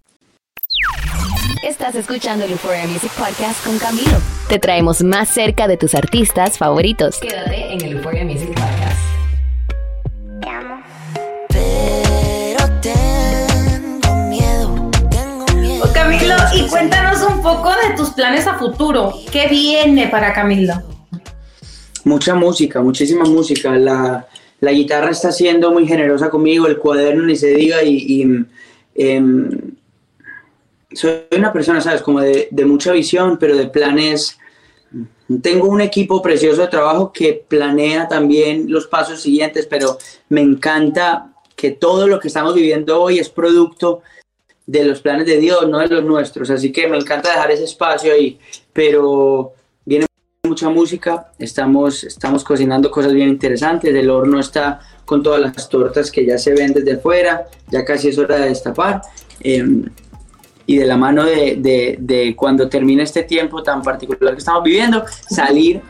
Estás 1.63 1.95
escuchando 1.95 2.45
el 2.45 2.51
Euphoria 2.51 2.87
Music 2.87 3.11
Podcast 3.11 3.65
con 3.65 3.77
Camilo. 3.77 4.17
Te 4.49 4.59
traemos 4.59 5.03
más 5.03 5.29
cerca 5.29 5.67
de 5.67 5.77
tus 5.77 5.93
artistas 5.95 6.57
favoritos. 6.57 7.19
Quédate 7.19 7.73
en 7.73 7.81
el 7.81 7.91
Euphoria 7.93 8.25
Music 8.25 8.49
Podcast. 8.49 8.99
Pero 11.49 12.79
tengo 12.81 14.27
miedo, 14.27 14.91
tengo 15.09 15.45
miedo. 15.59 15.83
Oh, 15.85 15.93
Camilo, 15.93 16.35
y 16.55 16.67
cuéntanos 16.67 17.21
un 17.21 17.41
poco 17.41 17.69
de 17.69 17.95
tus 17.95 18.09
planes 18.09 18.47
a 18.47 18.57
futuro. 18.57 19.13
¿Qué 19.31 19.47
viene 19.47 20.07
para 20.07 20.33
Camilo? 20.33 20.73
Mucha 22.03 22.33
música, 22.35 22.81
muchísima 22.81 23.25
música. 23.25 23.71
La, 23.77 24.27
la 24.59 24.71
guitarra 24.71 25.11
está 25.11 25.31
siendo 25.31 25.71
muy 25.71 25.87
generosa 25.87 26.29
conmigo, 26.29 26.67
el 26.67 26.77
cuaderno 26.77 27.23
ni 27.23 27.35
se 27.35 27.47
diga 27.53 27.83
y, 27.83 27.97
y, 27.97 28.45
em, 28.95 29.70
soy 30.93 31.23
una 31.37 31.53
persona, 31.53 31.81
¿sabes? 31.81 32.01
Como 32.01 32.21
de, 32.21 32.49
mucha 32.65 32.91
visión, 32.91 33.37
pero 33.37 33.55
de 33.55 33.67
planes 33.67 34.37
Tengo 35.41 35.67
un 35.67 35.81
equipo 35.81 36.21
precioso 36.21 36.61
de 36.61 36.67
trabajo 36.67 37.13
que 37.13 37.45
planea 37.47 38.07
también 38.07 38.69
los 38.69 38.87
pasos 38.87 39.21
siguientes, 39.21 39.65
pero 39.65 39.97
me 40.29 40.41
encanta 40.41 41.33
que 41.55 41.71
todo 41.71 42.07
lo 42.07 42.19
que 42.19 42.27
estamos 42.27 42.53
viviendo 42.55 43.01
hoy 43.01 43.19
es 43.19 43.29
producto 43.29 44.01
de 44.65 44.83
los 44.83 45.01
planes 45.01 45.25
de 45.25 45.37
Dios, 45.37 45.67
no 45.69 45.79
de 45.79 45.87
los 45.87 46.03
nuestros. 46.03 46.49
Así 46.49 46.71
que 46.71 46.87
me 46.87 46.97
encanta 46.97 47.29
dejar 47.29 47.51
ese 47.51 47.63
espacio 47.63 48.13
ahí, 48.13 48.39
pero 48.73 49.53
viene 49.85 50.05
mucha 50.43 50.69
música, 50.69 51.31
estamos, 51.39 52.03
estamos 52.03 52.43
cocinando 52.43 52.91
cosas 52.91 53.13
bien 53.13 53.29
interesantes, 53.29 53.93
el 53.93 54.09
horno 54.09 54.39
está 54.39 54.79
con 55.05 55.23
todas 55.23 55.39
las 55.39 55.69
tortas 55.69 56.11
que 56.11 56.25
ya 56.25 56.37
se 56.37 56.53
ven 56.53 56.73
desde 56.73 56.93
afuera, 56.93 57.47
ya 57.69 57.85
casi 57.85 58.09
es 58.09 58.17
hora 58.17 58.37
de 58.37 58.49
destapar. 58.49 59.01
Em, 59.41 59.85
y 60.71 60.77
de 60.77 60.85
la 60.85 60.95
mano 60.95 61.25
de, 61.25 61.57
de, 61.57 61.97
de, 61.99 62.33
cuando 62.33 62.69
termine 62.69 63.03
este 63.03 63.23
tiempo 63.23 63.61
tan 63.61 63.81
particular 63.81 64.33
que 64.33 64.39
estamos 64.39 64.63
viviendo, 64.63 65.03
salir 65.29 65.81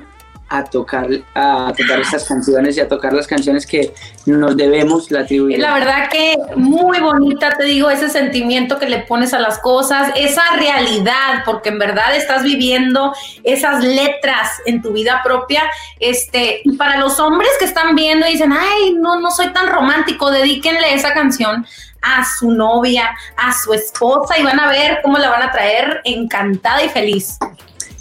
a 0.53 0.65
tocar, 0.65 1.07
a 1.33 1.71
tocar 1.77 2.01
estas 2.01 2.25
canciones 2.25 2.75
y 2.75 2.81
a 2.81 2.87
tocar 2.89 3.13
las 3.13 3.25
canciones 3.25 3.65
que 3.65 3.93
nos 4.25 4.57
debemos 4.57 5.09
la 5.09 5.25
tribu. 5.25 5.47
La 5.47 5.73
verdad 5.73 6.09
que 6.11 6.35
muy 6.57 6.99
bonita, 6.99 7.51
te 7.57 7.63
digo, 7.63 7.89
ese 7.89 8.09
sentimiento 8.09 8.77
que 8.77 8.89
le 8.89 8.99
pones 8.99 9.33
a 9.33 9.39
las 9.39 9.59
cosas, 9.59 10.11
esa 10.17 10.43
realidad, 10.57 11.43
porque 11.45 11.69
en 11.69 11.79
verdad 11.79 12.13
estás 12.17 12.43
viviendo 12.43 13.13
esas 13.45 13.81
letras 13.81 14.49
en 14.65 14.81
tu 14.81 14.91
vida 14.91 15.21
propia. 15.23 15.63
Este, 16.01 16.61
para 16.77 16.97
los 16.97 17.17
hombres 17.21 17.49
que 17.57 17.65
están 17.65 17.95
viendo 17.95 18.27
y 18.27 18.33
dicen, 18.33 18.51
ay, 18.51 18.93
no, 18.95 19.21
no 19.21 19.31
soy 19.31 19.53
tan 19.53 19.67
romántico, 19.67 20.31
dedíquenle 20.31 20.93
esa 20.93 21.13
canción 21.13 21.65
a 22.01 22.25
su 22.25 22.51
novia, 22.51 23.09
a 23.37 23.53
su 23.53 23.73
esposa 23.73 24.37
y 24.37 24.43
van 24.43 24.59
a 24.59 24.67
ver 24.69 24.99
cómo 25.01 25.17
la 25.17 25.29
van 25.29 25.43
a 25.43 25.51
traer 25.51 26.01
encantada 26.03 26.83
y 26.83 26.89
feliz. 26.89 27.37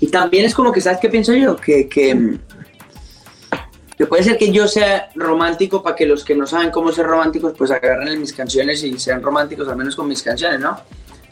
Y 0.00 0.08
también 0.08 0.46
es 0.46 0.54
como 0.54 0.72
que, 0.72 0.80
¿sabes 0.80 0.98
qué 1.00 1.08
pienso 1.08 1.34
yo? 1.34 1.56
Que, 1.56 1.88
que, 1.88 2.38
que 3.96 4.06
puede 4.06 4.22
ser 4.22 4.38
que 4.38 4.50
yo 4.50 4.66
sea 4.66 5.10
romántico 5.14 5.82
para 5.82 5.94
que 5.94 6.06
los 6.06 6.24
que 6.24 6.34
no 6.34 6.46
saben 6.46 6.70
cómo 6.70 6.90
ser 6.90 7.06
románticos, 7.06 7.52
pues 7.56 7.70
agarren 7.70 8.18
mis 8.18 8.32
canciones 8.32 8.82
y 8.82 8.98
sean 8.98 9.22
románticos 9.22 9.68
al 9.68 9.76
menos 9.76 9.94
con 9.94 10.08
mis 10.08 10.22
canciones, 10.22 10.58
¿no? 10.58 10.78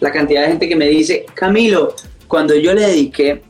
La 0.00 0.12
cantidad 0.12 0.42
de 0.42 0.48
gente 0.48 0.68
que 0.68 0.76
me 0.76 0.86
dice, 0.86 1.24
Camilo, 1.34 1.94
cuando 2.28 2.54
yo 2.54 2.74
le 2.74 2.82
dediqué 2.82 3.42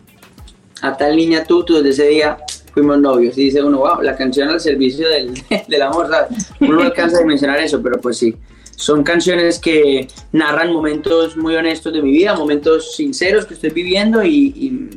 a 0.83 0.97
tal 0.97 1.17
niña 1.17 1.45
tú, 1.45 1.65
tú 1.65 1.75
desde 1.75 1.91
ese 1.91 2.07
día 2.07 2.39
fuimos 2.73 3.01
novios. 3.01 3.37
Y 3.37 3.47
dice 3.47 3.63
uno, 3.63 3.79
wow, 3.79 4.03
la 4.03 4.17
canción 4.17 4.49
al 4.49 4.61
servicio 4.61 5.09
del, 5.09 5.35
del 5.69 5.83
amor, 5.83 6.09
¿sabes? 6.09 6.53
Uno 6.61 6.75
no 6.75 6.83
alcanza 6.83 7.19
a 7.19 7.25
mencionar 7.25 7.59
eso, 7.59 7.83
pero 7.83 8.01
pues 8.01 8.19
sí. 8.19 8.37
Son 8.77 9.03
canciones 9.03 9.59
que 9.59 10.07
narran 10.31 10.73
momentos 10.73 11.37
muy 11.37 11.57
honestos 11.57 11.93
de 11.93 12.01
mi 12.01 12.13
vida, 12.13 12.37
momentos 12.37 12.95
sinceros 12.95 13.45
que 13.45 13.55
estoy 13.55 13.71
viviendo 13.71 14.23
y, 14.23 14.55
y 14.57 14.91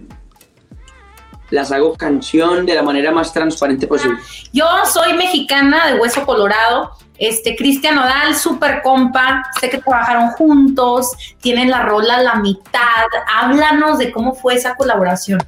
las 1.51 1.71
hago 1.71 1.93
canción 1.95 2.65
de 2.65 2.73
la 2.73 2.81
manera 2.81 3.11
más 3.11 3.31
transparente 3.31 3.87
posible. 3.87 4.17
Yo 4.51 4.65
soy 4.91 5.13
mexicana 5.13 5.91
de 5.91 5.99
Hueso 5.99 6.25
Colorado. 6.25 6.91
Este, 7.17 7.55
Cristian 7.55 7.99
Odal, 7.99 8.35
super 8.35 8.81
compa, 8.81 9.43
sé 9.59 9.69
que 9.69 9.77
trabajaron 9.77 10.29
juntos, 10.31 11.11
tienen 11.39 11.69
la 11.69 11.83
rola 11.83 12.15
a 12.15 12.23
la 12.23 12.35
mitad. 12.35 13.05
Háblanos 13.35 13.99
de 13.99 14.11
cómo 14.11 14.33
fue 14.33 14.55
esa 14.55 14.73
colaboración. 14.73 15.39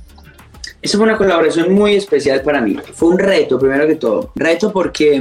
Esa 0.83 0.97
fue 0.97 1.07
una 1.07 1.17
colaboración 1.17 1.73
muy 1.73 1.95
especial 1.95 2.41
para 2.41 2.61
mí. 2.61 2.77
Fue 2.93 3.09
un 3.09 3.17
reto, 3.17 3.57
primero 3.57 3.87
que 3.87 3.95
todo. 3.95 4.31
Reto 4.35 4.71
porque 4.71 5.19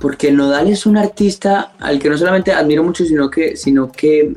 porque 0.00 0.32
Nodal 0.32 0.68
es 0.68 0.86
un 0.86 0.96
artista 0.96 1.72
al 1.78 1.98
que 1.98 2.08
no 2.08 2.16
solamente 2.16 2.52
admiro 2.52 2.82
mucho, 2.82 3.04
sino 3.04 3.30
que, 3.30 3.56
sino 3.56 3.92
que, 3.92 4.32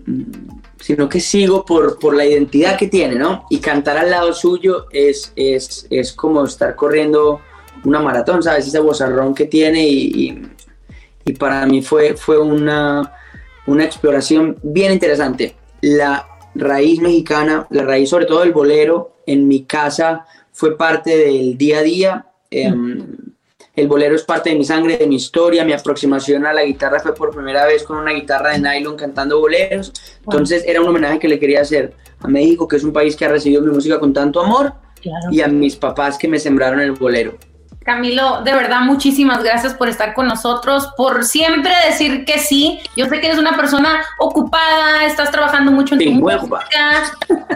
sino 0.83 1.07
que 1.07 1.21
sigo 1.21 1.63
por, 1.63 1.97
por 1.97 2.13
la 2.13 2.25
identidad 2.25 2.77
que 2.77 2.87
tiene, 2.87 3.15
¿no? 3.15 3.45
Y 3.49 3.59
cantar 3.59 3.97
al 3.97 4.11
lado 4.11 4.33
suyo 4.33 4.87
es, 4.91 5.31
es, 5.37 5.87
es 5.89 6.11
como 6.11 6.43
estar 6.43 6.75
corriendo 6.75 7.39
una 7.85 8.01
maratón, 8.01 8.43
¿sabes? 8.43 8.67
Ese 8.67 8.81
bozarrón 8.81 9.33
que 9.33 9.45
tiene 9.45 9.87
y, 9.87 10.45
y, 11.23 11.33
para 11.35 11.65
mí 11.67 11.81
fue, 11.81 12.17
fue 12.17 12.37
una, 12.37 13.13
una 13.65 13.85
exploración 13.85 14.57
bien 14.61 14.91
interesante. 14.91 15.55
La 15.79 16.27
raíz 16.53 16.99
mexicana, 16.99 17.65
la 17.69 17.83
raíz 17.83 18.09
sobre 18.09 18.25
todo 18.25 18.41
del 18.41 18.51
bolero, 18.51 19.13
en 19.25 19.47
mi 19.47 19.63
casa 19.63 20.25
fue 20.51 20.77
parte 20.77 21.15
del 21.15 21.57
día 21.57 21.79
a 21.79 21.83
día. 21.83 22.25
Eh, 22.51 22.73
el 23.75 23.87
bolero 23.87 24.15
es 24.15 24.23
parte 24.23 24.51
de 24.51 24.55
mi 24.55 24.65
sangre, 24.65 24.97
de 24.97 25.07
mi 25.07 25.15
historia. 25.15 25.65
Mi 25.65 25.73
aproximación 25.73 26.45
a 26.45 26.53
la 26.53 26.63
guitarra 26.63 26.99
fue 26.99 27.15
por 27.15 27.33
primera 27.33 27.65
vez 27.65 27.83
con 27.83 27.97
una 27.97 28.11
guitarra 28.11 28.51
de 28.51 28.59
nylon 28.59 28.95
cantando 28.95 29.39
boleros. 29.39 29.91
Entonces 30.23 30.63
era 30.67 30.81
un 30.81 30.87
homenaje 30.87 31.19
que 31.19 31.27
le 31.27 31.39
quería 31.39 31.61
hacer 31.61 31.95
a 32.19 32.27
México, 32.27 32.67
que 32.67 32.75
es 32.75 32.83
un 32.83 32.93
país 32.93 33.15
que 33.15 33.25
ha 33.25 33.29
recibido 33.29 33.61
mi 33.61 33.71
música 33.71 33.99
con 33.99 34.13
tanto 34.13 34.41
amor, 34.41 34.73
y 35.31 35.41
a 35.41 35.47
mis 35.47 35.75
papás 35.75 36.17
que 36.17 36.27
me 36.27 36.39
sembraron 36.39 36.79
el 36.79 36.91
bolero. 36.91 37.37
Camilo, 37.83 38.41
de 38.43 38.53
verdad, 38.53 38.79
muchísimas 38.81 39.43
gracias 39.43 39.73
por 39.73 39.89
estar 39.89 40.13
con 40.13 40.27
nosotros, 40.27 40.89
por 40.95 41.25
siempre 41.25 41.73
decir 41.85 42.23
que 42.23 42.39
sí. 42.39 42.79
Yo 42.95 43.07
sé 43.07 43.19
que 43.19 43.27
eres 43.27 43.39
una 43.39 43.57
persona 43.57 44.05
ocupada, 44.19 45.05
estás 45.05 45.31
trabajando 45.31 45.71
mucho 45.71 45.95
en 45.95 46.05
tu 46.05 46.11
música. 46.11 46.65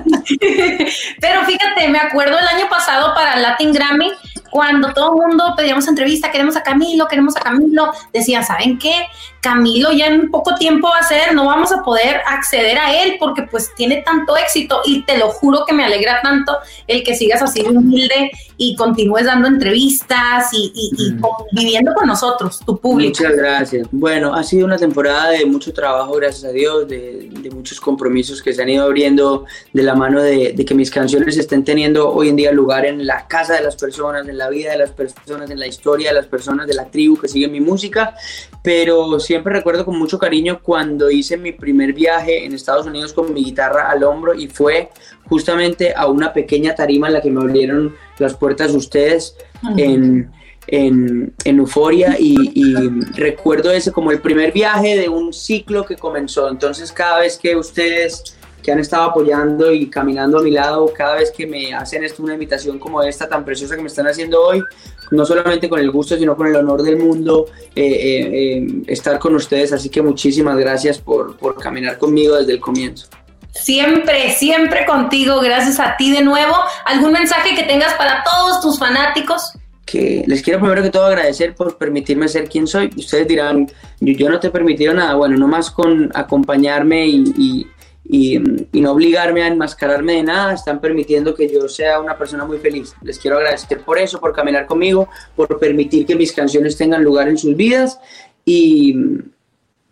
Pero 1.22 1.46
fíjate, 1.46 1.88
me 1.88 2.00
acuerdo 2.00 2.38
el 2.38 2.48
año 2.48 2.68
pasado 2.70 3.14
para 3.16 3.38
Latin 3.38 3.72
Grammy, 3.72 4.12
cuando 4.52 4.94
todo 4.94 5.22
el 5.22 5.28
mundo 5.28 5.54
pedíamos 5.56 5.88
entrevista, 5.88 6.32
queremos 6.32 6.56
a 6.56 6.64
Camilo, 6.64 7.08
queremos 7.08 7.36
a 7.38 7.42
Camilo, 7.42 7.92
decían, 8.14 8.44
¿saben 8.46 8.78
qué? 8.78 8.94
Camilo 9.42 9.92
ya 9.92 10.08
en 10.08 10.30
poco 10.30 10.56
tiempo 10.56 10.90
va 10.90 11.00
a 11.00 11.04
ser, 11.04 11.34
no 11.34 11.46
vamos 11.46 11.72
a 11.72 11.84
poder 11.84 12.22
acceder 12.28 12.78
a 12.78 13.02
él 13.02 13.16
porque 13.20 13.44
pues 13.44 13.72
tiene 13.76 14.02
tanto 14.02 14.36
éxito 14.36 14.82
y 14.86 15.04
te 15.04 15.18
lo 15.18 15.30
juro 15.30 15.64
que 15.66 15.74
me 15.74 15.86
alegra 15.86 16.22
tanto 16.22 16.58
el 16.88 17.04
que 17.04 17.16
sigas 17.16 17.42
así 17.42 17.62
humilde 17.62 18.32
y 18.58 18.76
continúes 18.76 19.26
dando 19.26 19.48
entrevistas 19.48 20.50
y, 20.52 20.72
y, 20.74 21.16
viviendo 21.52 21.94
con 21.94 22.08
nosotros, 22.08 22.60
tu 22.66 22.78
público. 22.80 23.20
Muchas 23.20 23.38
gracias. 23.38 23.88
Bueno, 23.92 24.34
ha 24.34 24.44
sido 24.44 24.66
una 24.66 24.78
temporada 24.78 25.30
de 25.30 25.46
mucho 25.46 25.72
trabajo, 25.72 26.14
gracias 26.16 26.44
a 26.46 26.52
Dios, 26.52 26.88
de, 26.88 27.30
de 27.32 27.50
muchos 27.52 27.80
compromisos 27.80 28.42
que 28.42 28.54
se 28.54 28.62
han 28.62 28.70
ido 28.70 28.84
abriendo 28.84 29.46
de 29.72 29.84
la 29.84 29.96
mano 29.96 30.22
de, 30.22 30.54
de 30.54 30.66
que 30.66 30.74
mis 30.74 30.90
canciones 30.90 31.38
estén 31.38 31.64
teniendo 31.64 32.10
hoy 32.12 32.30
en 32.30 32.36
día 32.36 32.52
lugar 32.52 32.86
en 32.86 33.06
la 33.06 33.28
casa 33.28 33.54
de 33.54 33.62
las 33.62 33.76
personas, 33.76 34.28
en 34.28 34.37
la 34.38 34.50
vida 34.50 34.72
de 34.72 34.78
las 34.78 34.92
personas, 34.92 35.50
en 35.50 35.60
la 35.60 35.68
historia 35.68 36.10
de 36.10 36.16
las 36.16 36.28
personas, 36.28 36.68
de 36.68 36.74
la 36.74 36.86
tribu 36.86 37.18
que 37.18 37.28
sigue 37.28 37.48
mi 37.48 37.60
música, 37.60 38.16
pero 38.64 39.20
siempre 39.20 39.54
recuerdo 39.54 39.86
con 39.86 39.98
mucho 39.98 40.20
cariño 40.20 40.60
cuando 40.62 41.12
hice 41.12 41.38
mi 41.38 41.52
primer 41.52 41.94
viaje 41.94 42.46
en 42.46 42.54
Estados 42.54 42.86
Unidos 42.86 43.14
con 43.14 43.34
mi 43.34 43.44
guitarra 43.44 43.90
al 43.90 44.04
hombro 44.04 44.34
y 44.34 44.48
fue 44.48 44.90
justamente 45.26 45.94
a 45.96 46.08
una 46.08 46.34
pequeña 46.34 46.76
tarima 46.76 47.08
en 47.08 47.14
la 47.14 47.22
que 47.22 47.32
me 47.32 47.42
abrieron 47.42 47.96
las 48.20 48.36
puertas 48.36 48.74
ustedes 48.74 49.36
en, 49.78 50.32
en, 50.68 51.34
en 51.44 51.60
Euforia 51.60 52.16
y, 52.20 52.36
y, 52.54 52.90
recuerdo 53.16 53.72
ese 53.72 53.92
como 53.92 54.12
el 54.12 54.22
primer 54.22 54.52
viaje 54.52 54.98
de 54.98 55.10
un 55.10 55.34
ciclo 55.34 55.86
que 55.86 55.96
comenzó. 55.96 56.50
Entonces 56.50 56.92
cada 56.92 57.20
vez 57.20 57.38
que 57.38 57.56
ustedes 57.56 58.37
que 58.68 58.74
han 58.74 58.80
estado 58.80 59.04
apoyando 59.04 59.72
y 59.72 59.90
caminando 59.90 60.40
a 60.40 60.42
mi 60.42 60.52
lado 60.52 60.92
cada 60.94 61.16
vez 61.16 61.32
que 61.32 61.48
me 61.48 61.74
hacen 61.74 62.04
esto, 62.04 62.22
una 62.22 62.34
invitación 62.34 62.78
como 62.80 63.02
esta 63.02 63.30
tan 63.30 63.46
preciosa 63.46 63.78
que 63.78 63.82
me 63.82 63.88
están 63.88 64.08
haciendo 64.08 64.42
hoy, 64.42 64.62
no 65.10 65.26
solamente 65.26 65.70
con 65.70 65.80
el 65.80 65.90
gusto, 65.90 66.18
sino 66.18 66.36
con 66.36 66.48
el 66.48 66.56
honor 66.58 66.84
del 66.84 66.98
mundo 66.98 67.46
eh, 67.74 67.82
eh, 67.86 68.58
eh, 68.58 68.68
estar 68.88 69.20
con 69.20 69.34
ustedes. 69.36 69.72
Así 69.72 69.88
que 69.88 70.02
muchísimas 70.02 70.58
gracias 70.58 71.00
por, 71.00 71.38
por 71.38 71.56
caminar 71.56 71.98
conmigo 71.98 72.36
desde 72.36 72.52
el 72.52 72.60
comienzo. 72.60 73.08
Siempre, 73.52 74.32
siempre 74.32 74.86
contigo. 74.86 75.40
Gracias 75.40 75.80
a 75.80 75.96
ti 75.96 76.12
de 76.12 76.22
nuevo. 76.22 76.54
¿Algún 76.84 77.14
mensaje 77.14 77.56
que 77.56 77.64
tengas 77.64 77.94
para 77.94 78.22
todos 78.26 78.60
tus 78.60 78.78
fanáticos? 78.78 79.54
que 79.86 80.26
les 80.28 80.42
quiero 80.42 80.60
primero 80.60 80.84
que 80.84 80.90
todo 80.90 81.06
agradecer 81.06 81.56
por 81.56 81.78
permitirme 81.78 82.28
ser 82.28 82.50
quien 82.50 82.68
soy. 82.68 82.90
Ustedes 82.98 83.26
dirán, 83.26 83.72
yo, 84.02 84.14
yo 84.14 84.30
no 84.30 84.42
te 84.42 84.48
he 84.48 84.52
permitido 84.52 84.94
nada. 84.94 85.14
Bueno, 85.14 85.38
nomás 85.38 85.72
con 85.72 86.12
acompañarme 86.14 87.08
y, 87.08 87.24
y, 87.38 87.68
y, 88.10 88.40
no 88.40 88.92
obligarme 88.92 89.44
a 89.44 89.48
enmascararme 89.48 90.14
de 90.14 90.24
nada, 90.24 90.54
están 90.54 90.80
permitiendo 90.80 91.36
que 91.36 91.50
yo 91.50 91.68
sea 91.68 92.00
una 92.00 92.18
persona 92.18 92.46
muy 92.46 92.58
feliz. 92.60 92.94
Les 93.02 93.20
quiero 93.20 93.38
agradecer 93.38 93.82
por 93.82 93.98
eso, 93.98 94.20
por 94.20 94.34
caminar 94.34 94.66
conmigo, 94.66 95.10
por 95.36 95.60
permitir 95.60 96.06
que 96.06 96.16
mis 96.16 96.32
canciones 96.32 96.78
tengan 96.78 97.04
lugar 97.04 97.28
en 97.28 97.38
sus 97.38 97.56
vidas 97.56 98.00
y 98.46 98.96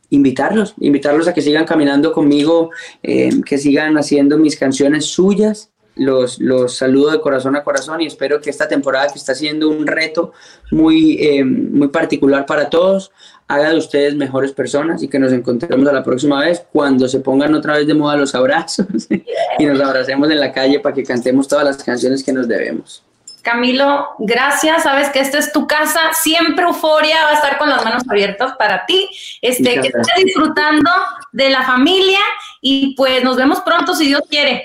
invitarlos, 0.10 0.76
invitarlos 0.80 1.28
a 1.28 1.34
que 1.34 1.42
sigan 1.42 1.66
caminando 1.66 2.14
conmigo, 2.14 2.70
eh, 3.04 3.30
que 3.46 3.58
sigan 3.58 3.98
haciendo 3.98 4.38
mis 4.38 4.58
canciones 4.58 5.06
suyas. 5.06 5.72
Los, 5.96 6.40
los 6.40 6.76
saludo 6.76 7.12
de 7.12 7.22
corazón 7.22 7.56
a 7.56 7.64
corazón 7.64 8.02
y 8.02 8.08
espero 8.08 8.42
que 8.42 8.50
esta 8.50 8.68
temporada 8.68 9.08
que 9.08 9.18
está 9.18 9.34
siendo 9.34 9.70
un 9.70 9.88
reto 9.88 10.34
muy, 10.72 11.18
eh, 11.22 11.44
muy 11.44 11.88
particular 11.88 12.46
para 12.46 12.70
todos, 12.70 13.12
haga 13.48 13.70
de 13.70 13.78
ustedes 13.78 14.16
mejores 14.16 14.52
personas 14.52 15.04
y 15.04 15.08
que 15.08 15.20
nos 15.20 15.32
encontremos 15.32 15.88
a 15.88 15.94
la 15.94 16.04
próxima 16.04 16.42
vez 16.42 16.66
cuando 16.72 17.08
se 17.08 17.20
pongan 17.20 17.54
otra 17.54 17.78
vez 17.78 17.88
de 17.88 17.94
moda 17.94 18.18
los 18.18 18.36
abrazos 18.36 18.88
y 19.60 19.66
nos 19.66 19.80
abracemos 19.80 20.30
en 20.30 20.40
la 20.40 20.52
calle 20.52 20.80
para 20.80 20.96
que 20.96 21.04
cantemos 21.04 21.48
todas 21.48 21.64
las 21.64 21.84
canciones 21.84 22.24
que 22.24 22.34
nos 22.34 22.48
debemos. 22.48 23.04
Camilo, 23.46 24.08
gracias. 24.18 24.82
Sabes 24.82 25.10
que 25.12 25.20
esta 25.20 25.38
es 25.38 25.54
tu 25.54 25.68
casa. 25.68 26.00
Siempre 26.14 26.66
Euforia 26.66 27.26
va 27.26 27.30
a 27.30 27.34
estar 27.36 27.60
con 27.60 27.70
las 27.70 27.86
manos 27.86 28.02
abiertas 28.10 28.54
para 28.58 28.88
ti. 28.88 29.08
Este, 29.40 29.82
que 29.82 29.88
estés 29.88 30.26
disfrutando 30.26 30.90
de 31.32 31.52
la 31.52 31.62
familia 31.62 32.20
y 32.60 32.96
pues 32.96 33.24
nos 33.24 33.38
vemos 33.38 33.60
pronto 33.60 33.94
si 33.94 34.08
Dios 34.08 34.24
quiere. 34.28 34.64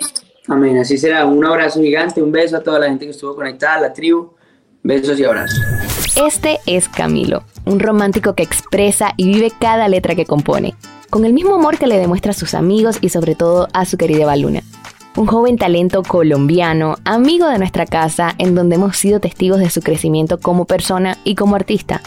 Amén. 0.50 0.76
Así 0.78 0.98
será. 0.98 1.24
Un 1.26 1.44
abrazo 1.44 1.80
gigante, 1.80 2.20
un 2.20 2.32
beso 2.32 2.56
a 2.56 2.60
toda 2.60 2.80
la 2.80 2.88
gente 2.88 3.04
que 3.04 3.12
estuvo 3.12 3.36
conectada, 3.36 3.80
la 3.80 3.92
tribu. 3.92 4.32
Besos 4.82 5.20
y 5.20 5.24
abrazos. 5.24 5.60
Este 6.16 6.58
es 6.66 6.88
Camilo, 6.88 7.44
un 7.66 7.78
romántico 7.78 8.34
que 8.34 8.42
expresa 8.42 9.12
y 9.16 9.26
vive 9.26 9.52
cada 9.60 9.86
letra 9.88 10.14
que 10.14 10.26
compone, 10.26 10.74
con 11.08 11.24
el 11.24 11.32
mismo 11.32 11.54
amor 11.54 11.78
que 11.78 11.86
le 11.86 11.98
demuestra 11.98 12.32
a 12.32 12.34
sus 12.34 12.54
amigos 12.54 12.98
y 13.00 13.10
sobre 13.10 13.34
todo 13.34 13.68
a 13.72 13.84
su 13.84 13.96
querida 13.96 14.26
Baluna. 14.26 14.62
Un 15.16 15.26
joven 15.26 15.56
talento 15.56 16.02
colombiano, 16.02 16.96
amigo 17.04 17.48
de 17.48 17.58
nuestra 17.58 17.86
casa, 17.86 18.34
en 18.38 18.54
donde 18.54 18.76
hemos 18.76 18.96
sido 18.96 19.20
testigos 19.20 19.60
de 19.60 19.70
su 19.70 19.82
crecimiento 19.82 20.40
como 20.40 20.64
persona 20.64 21.18
y 21.24 21.34
como 21.36 21.56
artista 21.56 22.00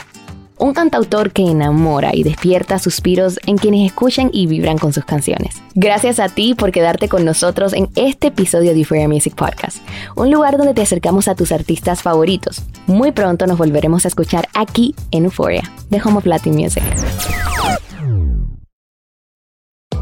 un 0.58 0.74
cantautor 0.74 1.32
que 1.32 1.43
enamora 1.43 2.12
y 2.14 2.24
despierta 2.24 2.80
suspiros 2.80 3.39
en 3.45 3.58
quienes 3.58 3.86
escuchan 3.86 4.30
y 4.32 4.47
vibran 4.47 4.78
con 4.78 4.93
sus 4.93 5.06
canciones. 5.06 5.62
Gracias 5.76 6.20
a 6.20 6.30
ti 6.30 6.56
por 6.56 6.72
quedarte 6.72 7.10
con 7.10 7.26
nosotros 7.26 7.74
en 7.74 7.89
este 7.95 8.28
episodio 8.28 8.74
de 8.74 8.80
Euphoria 8.80 9.08
Music 9.08 9.36
Podcast, 9.36 9.78
un 10.16 10.32
lugar 10.32 10.58
donde 10.58 10.74
te 10.74 10.82
acercamos 10.82 11.28
a 11.28 11.36
tus 11.36 11.51
artistas 11.51 12.01
favoritos. 12.01 12.64
Muy 12.88 13.12
pronto 13.12 13.47
nos 13.47 13.58
volveremos 13.58 14.06
a 14.06 14.08
escuchar 14.08 14.47
aquí 14.54 14.95
en 15.12 15.26
Euphoria, 15.26 15.64
de 15.89 16.01
Home 16.01 16.18
of 16.18 16.26
Latin 16.26 16.56
Music. 16.56 16.84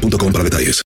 boostmobile.com 0.00 0.32
para 0.32 0.44
detalles. 0.44 0.84